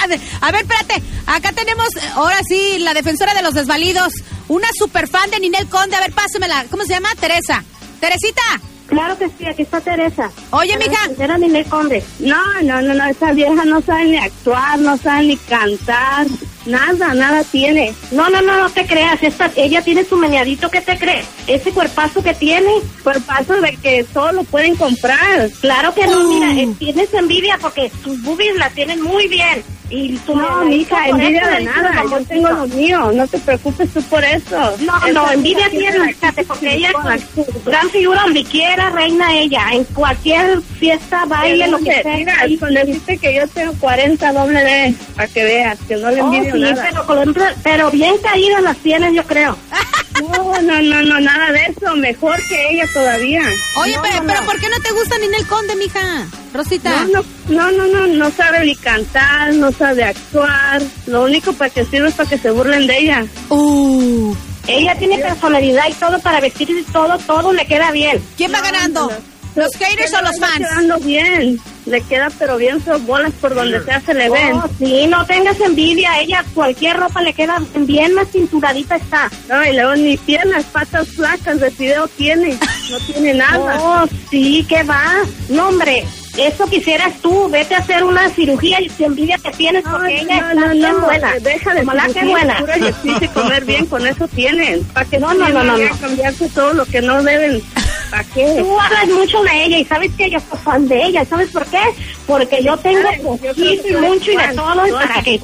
a 0.41 0.51
ver, 0.51 0.61
espérate. 0.61 1.01
Acá 1.25 1.51
tenemos, 1.53 1.87
eh, 1.95 2.01
ahora 2.13 2.39
sí, 2.47 2.77
la 2.79 2.93
defensora 2.93 3.33
de 3.33 3.41
los 3.41 3.53
desvalidos. 3.53 4.13
Una 4.47 4.67
super 4.77 5.07
fan 5.07 5.29
de 5.31 5.39
Ninel 5.39 5.67
Conde. 5.67 5.95
A 5.95 5.99
ver, 5.99 6.13
pásemela. 6.13 6.65
¿Cómo 6.69 6.83
se 6.83 6.93
llama? 6.93 7.09
Teresa. 7.19 7.63
Teresita. 7.99 8.43
Claro 8.87 9.17
que 9.17 9.29
sí, 9.29 9.45
aquí 9.45 9.63
está 9.63 9.81
Teresa. 9.81 10.31
Oye, 10.51 10.77
mija. 10.77 10.97
Era 11.19 11.37
Ninel 11.37 11.65
Conde. 11.65 12.03
No, 12.19 12.41
no, 12.63 12.81
no, 12.81 12.93
no, 12.93 13.05
esa 13.05 13.33
vieja 13.33 13.65
no 13.65 13.81
sabe 13.81 14.05
ni 14.05 14.17
actuar, 14.17 14.79
no 14.79 14.97
sabe 14.97 15.23
ni 15.23 15.37
cantar. 15.37 16.25
Nada, 16.65 17.13
nada 17.13 17.43
tiene. 17.43 17.93
No, 18.11 18.29
no, 18.29 18.41
no, 18.41 18.59
no 18.59 18.69
te 18.69 18.85
creas. 18.85 19.21
Esta, 19.23 19.51
ella 19.55 19.81
tiene 19.81 20.03
su 20.03 20.17
meneadito, 20.17 20.69
¿qué 20.69 20.81
te 20.81 20.97
crees? 20.97 21.25
Ese 21.47 21.71
cuerpazo 21.71 22.23
que 22.23 22.33
tiene, 22.33 22.71
cuerpazo 23.03 23.59
de 23.61 23.77
que 23.77 24.05
solo 24.13 24.31
lo 24.33 24.43
pueden 24.43 24.75
comprar. 24.75 25.49
Claro 25.61 25.93
que 25.93 26.07
no, 26.07 26.27
mira, 26.27 26.51
eh, 26.53 26.69
tienes 26.77 27.13
envidia 27.13 27.57
porque 27.61 27.91
tus 28.03 28.21
boobies 28.21 28.55
la 28.55 28.69
tienen 28.69 29.01
muy 29.01 29.27
bien. 29.27 29.63
Y 29.89 30.17
tú 30.17 30.35
no, 30.35 30.65
mija, 30.65 31.07
envidia 31.07 31.47
de 31.47 31.63
nada. 31.63 32.03
Yo 32.11 32.21
tengo 32.25 32.49
lo 32.49 32.67
mío. 32.67 33.11
No 33.13 33.25
te 33.27 33.37
preocupes 33.39 33.89
tú 33.93 34.01
por 34.03 34.23
eso. 34.23 34.75
No, 34.81 34.99
no, 35.13 35.31
envidia 35.31 35.69
tiene, 35.69 36.13
fíjate, 36.13 36.43
porque 36.43 36.73
ella 36.75 36.89
es 37.15 37.63
gran 37.65 37.89
figura 37.89 38.23
donde 38.23 38.43
quiera, 38.43 38.89
reina 38.89 39.33
ella. 39.33 39.61
En 39.71 39.85
cualquier 39.85 40.61
fiesta, 40.61 41.23
baile, 41.25 41.67
lo 41.69 41.77
que 41.79 42.01
sea. 42.01 42.17
Mira, 42.17 42.47
y 42.47 42.57
dijiste 42.85 43.17
que 43.17 43.35
yo 43.35 43.47
tengo 43.47 43.73
40 43.79 44.33
doble 44.33 44.61
D, 44.63 44.95
para 45.15 45.27
que 45.29 45.43
veas, 45.43 45.79
que 45.87 45.95
no 45.95 46.11
le 46.11 46.19
envidio 46.19 46.55
nada. 46.57 46.87
Pero, 46.89 47.05
con- 47.05 47.35
pero 47.63 47.91
bien 47.91 48.15
caídas 48.21 48.61
las 48.61 48.77
tienes, 48.77 49.13
yo 49.13 49.23
creo. 49.23 49.55
No, 50.21 50.61
no, 50.61 50.81
no, 50.81 51.01
no, 51.03 51.19
nada 51.19 51.51
de 51.51 51.59
eso. 51.65 51.95
Mejor 51.95 52.35
que 52.49 52.69
ella 52.71 52.85
todavía. 52.93 53.41
Oye, 53.81 53.95
No, 53.95 54.01
pero, 54.01 54.15
no, 54.21 54.27
pero 54.27 54.41
no. 54.41 54.45
¿por 54.47 54.59
qué 54.59 54.69
no 54.69 54.79
te 54.81 54.91
gusta 54.91 55.17
Ninel 55.19 55.47
Conde, 55.47 55.75
mija? 55.75 56.27
Rosita. 56.53 57.05
No, 57.05 57.23
no, 57.49 57.71
no, 57.71 57.71
no, 57.71 57.87
no, 57.87 58.07
no 58.07 58.31
sabe 58.31 58.65
ni 58.65 58.75
cantar, 58.75 59.53
no 59.53 59.71
sabe 59.71 60.03
actuar. 60.03 60.81
Lo 61.05 61.23
único 61.23 61.53
para 61.53 61.69
que 61.69 61.85
sirve 61.85 62.09
es 62.09 62.15
para 62.15 62.29
que 62.29 62.37
se 62.37 62.51
burlen 62.51 62.87
de 62.87 62.97
ella. 62.97 63.25
Uh. 63.49 64.35
Ella 64.67 64.95
tiene 64.99 65.17
personalidad 65.19 65.85
y 65.89 65.93
todo 65.93 66.19
para 66.19 66.41
vestir 66.41 66.69
y 66.69 66.83
todo, 66.91 67.17
todo 67.19 67.53
le 67.53 67.65
queda 67.65 67.91
bien. 67.91 68.21
¿Quién 68.35 68.53
va 68.53 68.61
ganando? 68.61 69.09
¿Los 69.55 69.73
haters 69.77 70.13
o 70.13 70.21
los 70.21 70.37
fans? 70.39 70.57
quedando 70.57 70.97
bien. 70.99 71.59
Le 71.87 72.01
queda 72.01 72.29
pero 72.37 72.57
bien 72.57 72.83
sus 72.83 73.01
bolas 73.05 73.31
por 73.39 73.55
donde 73.55 73.81
sea 73.83 74.01
se 74.01 74.13
le 74.13 74.29
ven. 74.29 74.59
sí, 74.77 75.07
no 75.07 75.25
tengas 75.25 75.59
envidia. 75.61 76.19
Ella 76.19 76.43
cualquier 76.53 76.97
ropa 76.97 77.21
le 77.21 77.33
queda 77.33 77.61
bien, 77.75 78.13
más 78.13 78.29
cinturadita 78.29 78.97
está. 78.97 79.31
No, 79.47 79.63
y 79.63 79.73
luego 79.73 79.95
ni 79.95 80.17
piernas, 80.17 80.65
patas 80.65 81.07
flacas 81.07 81.59
de 81.59 81.71
fideo 81.71 82.07
tiene. 82.09 82.57
No 82.91 82.99
tiene 82.99 83.33
nada. 83.33 83.79
Oh, 83.87 84.05
sí, 84.29 84.65
¿qué 84.67 84.83
va? 84.83 85.01
No, 85.49 85.69
hombre. 85.69 86.05
Eso 86.37 86.67
quisieras 86.67 87.19
tú, 87.21 87.49
vete 87.49 87.73
a 87.73 87.79
hacer 87.79 88.03
una 88.03 88.29
cirugía 88.29 88.79
y 88.79 88.89
tu 88.89 89.05
envidia 89.05 89.37
que 89.39 89.49
tienes 89.51 89.83
porque 89.83 90.21
ella 90.21 90.51
está 90.51 90.71
bien 90.71 91.01
buena. 91.01 91.33
Deja 91.39 91.73
de 91.73 91.83
la 91.83 92.07
que 92.07 92.25
buena. 92.25 92.63
Y 93.03 93.27
comer 93.29 93.65
bien, 93.65 93.85
con 93.87 94.05
eso 94.05 94.27
tienen. 94.27 94.83
¿Para 94.85 95.05
que 95.07 95.19
no, 95.19 95.33
no, 95.33 95.49
no, 95.49 95.63
no, 95.63 95.77
cambiarse 95.99 96.47
todo 96.49 96.73
lo 96.73 96.85
que 96.85 97.01
no 97.01 97.23
deben? 97.23 97.63
¿Para 98.09 98.23
qué? 98.23 98.55
Tú 98.59 98.79
hablas 98.79 99.07
mucho 99.09 99.43
de 99.43 99.65
ella 99.65 99.77
y 99.79 99.85
sabes 99.85 100.11
que 100.15 100.29
yo 100.29 100.39
soy 100.39 100.59
fan 100.59 100.87
de 100.87 101.03
ella. 101.03 101.25
¿Sabes 101.25 101.49
por 101.49 101.65
qué? 101.65 101.81
Porque 102.25 102.63
yo 102.63 102.77
tengo 102.77 103.09
poquito 103.23 103.87
y 103.87 103.95
mucho 103.95 104.31
y 104.31 104.37
de 104.37 104.53
todo 104.55 104.87
y 104.87 104.91
para 104.91 105.21
que... 105.21 105.39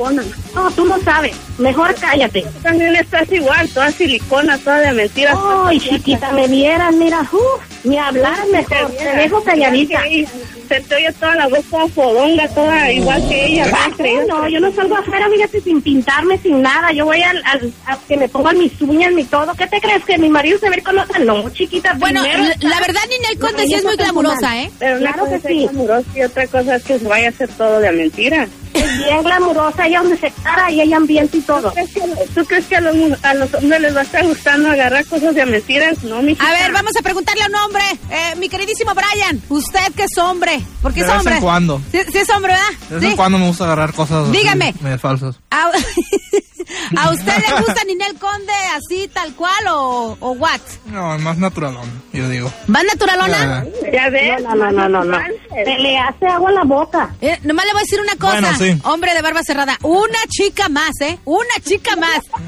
No, 0.55 0.71
tú 0.71 0.85
no 0.85 0.99
sabes. 1.01 1.35
Mejor 1.57 1.95
cállate. 1.95 2.45
También 2.61 2.95
estás 2.95 3.31
igual, 3.31 3.69
toda 3.69 3.91
silicona, 3.91 4.57
toda 4.57 4.79
de 4.79 4.91
mentiras. 4.93 5.37
Ay, 5.65 5.79
chiquita, 5.79 6.31
me 6.31 6.47
vieras, 6.47 6.93
mira, 6.93 7.21
uf, 7.21 7.72
ni 7.83 7.97
hablar 7.97 8.37
mejor. 8.51 8.91
Te 8.91 9.15
dejo 9.17 9.43
calladita. 9.43 10.01
Se 10.69 10.79
te 10.79 10.95
oye 10.95 11.11
toda 11.19 11.35
la 11.35 11.47
voz 11.47 11.63
toda 11.69 11.87
fodonga, 11.89 12.47
toda 12.49 12.91
igual 12.91 13.27
que 13.27 13.45
ella. 13.47 13.65
No, 14.27 14.47
yo 14.47 14.59
no 14.59 14.71
salgo 14.73 14.95
afuera, 14.95 15.27
fíjate, 15.29 15.61
sin 15.61 15.81
pintarme, 15.81 16.37
sin 16.37 16.61
nada. 16.61 16.91
Yo 16.93 17.05
voy 17.05 17.21
al, 17.21 17.41
al- 17.45 17.73
a 17.85 17.97
que 18.07 18.15
me 18.17 18.29
pongan 18.29 18.57
mis 18.57 18.79
uñas, 18.81 19.11
mi 19.11 19.23
todo. 19.25 19.53
¿Qué 19.55 19.67
te 19.67 19.81
crees? 19.81 20.03
¿Que 20.05 20.17
mi 20.17 20.29
marido 20.29 20.57
se 20.59 20.69
ve 20.69 20.81
con 20.81 20.97
otra? 20.97 21.19
No, 21.19 21.49
chiquita. 21.49 21.93
Bueno, 21.99 22.21
primero- 22.21 22.43
la- 22.61 22.69
la 22.69 22.79
verdad, 22.79 23.01
Ninel 23.09 23.37
Conde 23.39 23.63
sí 23.67 23.73
es 23.73 23.83
muy 23.83 23.95
glamurosa, 23.97 24.61
¿eh? 24.61 24.71
Pero 24.79 24.97
es 25.35 25.41
ser 25.41 25.51
glamurosa 25.73 26.07
y 26.15 26.21
otra 26.23 26.47
cosa 26.47 26.75
es 26.77 26.83
que 26.83 26.99
se 26.99 27.07
vaya 27.07 27.27
a 27.27 27.29
hacer 27.29 27.49
todo 27.49 27.79
de 27.79 27.91
mentira. 27.91 28.47
Bien 28.97 29.23
glamurosa, 29.23 29.85
ella 29.87 29.99
donde 30.01 30.17
se 30.17 30.31
para 30.43 30.71
y 30.71 30.81
ella 30.81 30.97
ambiente 30.97 31.37
y 31.37 31.41
todo. 31.41 31.73
¿Tú 32.35 32.45
crees 32.45 32.65
que 32.65 32.75
a 32.77 32.81
los, 32.81 33.23
a 33.23 33.33
los 33.33 33.53
hombres 33.53 33.81
les 33.81 33.95
va 33.95 33.99
a 34.01 34.03
estar 34.03 34.23
gustando 34.25 34.69
agarrar 34.69 35.05
cosas 35.05 35.35
de 35.35 35.45
mentiras? 35.45 36.03
No, 36.03 36.21
mi 36.21 36.35
A 36.39 36.51
ver, 36.51 36.71
vamos 36.71 36.91
a 36.97 37.01
preguntarle 37.01 37.43
a 37.43 37.47
un 37.47 37.55
hombre. 37.55 37.83
Eh, 38.11 38.35
mi 38.37 38.49
queridísimo 38.49 38.91
Brian, 38.93 39.41
usted 39.49 39.93
que 39.95 40.03
es 40.03 40.17
hombre. 40.17 40.59
¿Por 40.81 40.93
qué 40.93 41.01
De 41.01 41.05
es 41.07 41.11
vez 41.11 41.19
hombre? 41.19 41.35
en 41.35 41.41
cuando. 41.41 41.81
Sí, 41.91 41.99
sí 42.11 42.17
es 42.17 42.29
hombre, 42.29 42.53
¿verdad? 42.53 42.79
De 42.89 42.95
vez 42.95 43.03
Sí. 43.03 43.09
en 43.11 43.15
cuando 43.17 43.37
me 43.37 43.47
gusta 43.47 43.63
agarrar 43.65 43.93
cosas 43.93 44.31
Dígame. 44.31 44.73
medio 44.81 44.99
falsas. 44.99 45.35
¿A, 45.51 45.69
¿A 46.97 47.11
usted 47.11 47.33
le 47.47 47.55
gusta 47.61 47.83
Ninel 47.85 48.15
Conde 48.15 48.53
así, 48.75 49.07
tal 49.13 49.33
cual 49.35 49.67
o, 49.71 50.17
o 50.19 50.31
what? 50.31 50.59
No, 50.85 51.17
más 51.19 51.37
naturalón, 51.37 51.89
yo 52.13 52.27
digo. 52.29 52.51
¿Más 52.67 52.83
naturalona? 52.85 53.65
Ya 53.91 54.09
ves. 54.09 54.41
No, 54.43 54.55
no, 54.55 54.71
no, 54.71 54.87
no, 54.89 55.03
no. 55.03 55.17
Se 55.53 55.77
le 55.79 55.97
hace 55.97 56.25
agua 56.25 56.49
en 56.49 56.55
la 56.55 56.63
boca. 56.63 57.15
Eh, 57.21 57.37
nomás 57.43 57.65
le 57.65 57.71
voy 57.73 57.79
a 57.79 57.83
decir 57.83 57.99
una 58.01 58.15
cosa, 58.15 58.39
Bueno, 58.41 58.57
sí. 58.57 58.81
hombre 58.85 59.13
de 59.13 59.21
barba 59.21 59.41
cerrada, 59.43 59.77
una 59.83 60.19
chica 60.29 60.69
más, 60.69 60.91
¿eh? 61.01 61.19
Una 61.25 61.53
chica 61.63 61.95
más. 61.95 62.19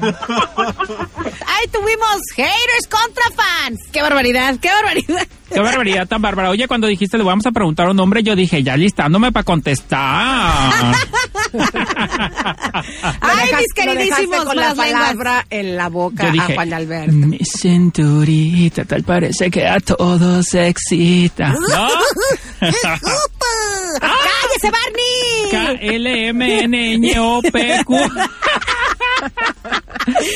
Ahí 1.46 1.66
tuvimos 1.72 2.20
haters 2.34 2.86
contra 2.88 3.24
fans. 3.34 3.80
¡Qué 3.92 4.02
barbaridad, 4.02 4.56
qué 4.60 4.68
barbaridad! 4.70 5.26
Qué 5.52 5.60
barbaridad 5.60 6.08
tan 6.08 6.20
bárbara. 6.20 6.50
Oye, 6.50 6.66
cuando 6.66 6.86
dijiste 6.88 7.16
le 7.16 7.24
vamos 7.24 7.46
a 7.46 7.52
preguntar 7.52 7.86
a 7.86 7.90
un 7.92 8.00
hombre, 8.00 8.22
yo 8.22 8.34
dije, 8.34 8.62
ya 8.62 8.76
listándome 8.76 9.30
para 9.32 9.44
contestar. 9.44 10.72
Ay, 13.20 13.50
mis 13.58 13.72
queridísimos 13.74 14.44
con 14.44 14.56
la 14.56 14.74
palabra 14.74 15.46
en 15.48 15.76
la 15.76 15.88
boca 15.88 16.24
Yo 16.24 16.28
a 16.28 16.32
dije, 16.32 16.54
Juan 16.54 16.72
Alberto. 16.72 17.12
mi 17.12 17.38
cinturita, 17.38 18.84
tal 18.84 19.02
parece 19.04 19.50
que 19.50 19.66
a 19.66 19.78
todos 19.80 20.52
excita. 20.54 21.50
¿No? 21.50 21.88
¡Cállese, 24.00 24.70
Barney! 24.70 25.50
K-L-M-N-Ñ-O-P-Q. 25.78 27.94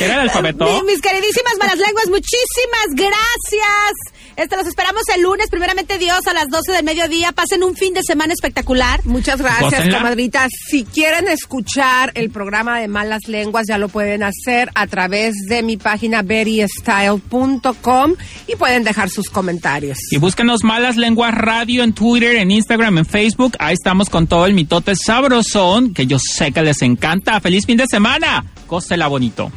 ¿Era 0.00 0.14
el 0.14 0.20
alfabeto? 0.20 0.64
Mi- 0.66 0.82
mis 0.92 1.00
queridísimas 1.00 1.54
malas 1.58 1.78
lenguas, 1.78 2.08
muchísimas 2.08 2.86
gracias. 2.94 3.92
Este, 4.40 4.56
los 4.56 4.66
esperamos 4.66 5.02
el 5.14 5.20
lunes, 5.20 5.48
primeramente 5.50 5.98
Dios, 5.98 6.26
a 6.26 6.32
las 6.32 6.48
12 6.48 6.72
del 6.72 6.82
mediodía. 6.82 7.30
Pasen 7.32 7.62
un 7.62 7.76
fin 7.76 7.92
de 7.92 8.02
semana 8.02 8.32
espectacular. 8.32 9.04
Muchas 9.04 9.38
gracias, 9.38 9.70
Gócenla. 9.70 9.98
comadritas. 9.98 10.50
Si 10.66 10.84
quieren 10.84 11.28
escuchar 11.28 12.10
el 12.14 12.30
programa 12.30 12.80
de 12.80 12.88
Malas 12.88 13.28
Lenguas, 13.28 13.66
ya 13.68 13.76
lo 13.76 13.90
pueden 13.90 14.22
hacer 14.22 14.70
a 14.74 14.86
través 14.86 15.34
de 15.46 15.62
mi 15.62 15.76
página 15.76 16.22
berrystyle.com 16.22 18.14
y 18.46 18.56
pueden 18.56 18.82
dejar 18.82 19.10
sus 19.10 19.28
comentarios. 19.28 19.98
Y 20.10 20.16
búsquenos 20.16 20.64
Malas 20.64 20.96
Lenguas 20.96 21.34
Radio 21.34 21.84
en 21.84 21.92
Twitter, 21.92 22.36
en 22.36 22.50
Instagram, 22.50 22.96
en 22.96 23.04
Facebook. 23.04 23.56
Ahí 23.58 23.74
estamos 23.74 24.08
con 24.08 24.26
todo 24.26 24.46
el 24.46 24.54
mitote 24.54 24.94
sabrosón, 24.96 25.92
que 25.92 26.06
yo 26.06 26.16
sé 26.18 26.50
que 26.50 26.62
les 26.62 26.80
encanta. 26.80 27.40
¡Feliz 27.40 27.66
fin 27.66 27.76
de 27.76 27.84
semana! 27.86 28.46
Cósela 28.66 29.06
bonito. 29.06 29.52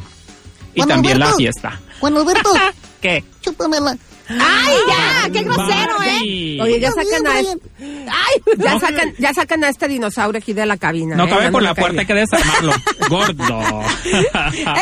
Y 0.74 0.80
Juan 0.80 0.88
también 0.90 1.18
la 1.18 1.32
fiesta. 1.32 1.80
Juan 2.00 2.18
Alberto, 2.18 2.52
¿Qué? 3.00 3.24
chúpame 3.40 3.80
la, 3.80 3.96
¡Ay, 4.28 4.76
ya! 4.88 5.30
¡Qué 5.30 5.42
grosero, 5.42 6.02
eh! 6.02 6.58
Oye, 6.60 6.80
ya 6.80 6.90
sacan 6.92 7.26
a 7.26 7.40
este, 7.40 7.70
¡Ay! 7.80 8.56
ya 8.58 8.78
sacan, 8.78 9.14
ya 9.18 9.34
sacan 9.34 9.64
a 9.64 9.68
este 9.68 9.88
dinosaurio 9.88 10.38
aquí 10.38 10.52
de 10.52 10.66
la 10.66 10.76
cabina. 10.76 11.16
No 11.16 11.26
¿eh? 11.26 11.30
cabe 11.30 11.50
por 11.50 11.62
la 11.62 11.74
puerta, 11.74 12.00
hay 12.00 12.06
que 12.06 12.14
desarmarlo. 12.14 12.72
Gordo. 13.08 13.60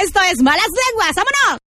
Esto 0.02 0.20
es 0.30 0.42
Malas 0.42 0.68
Lenguas. 0.68 1.12
¡Vámonos! 1.16 1.71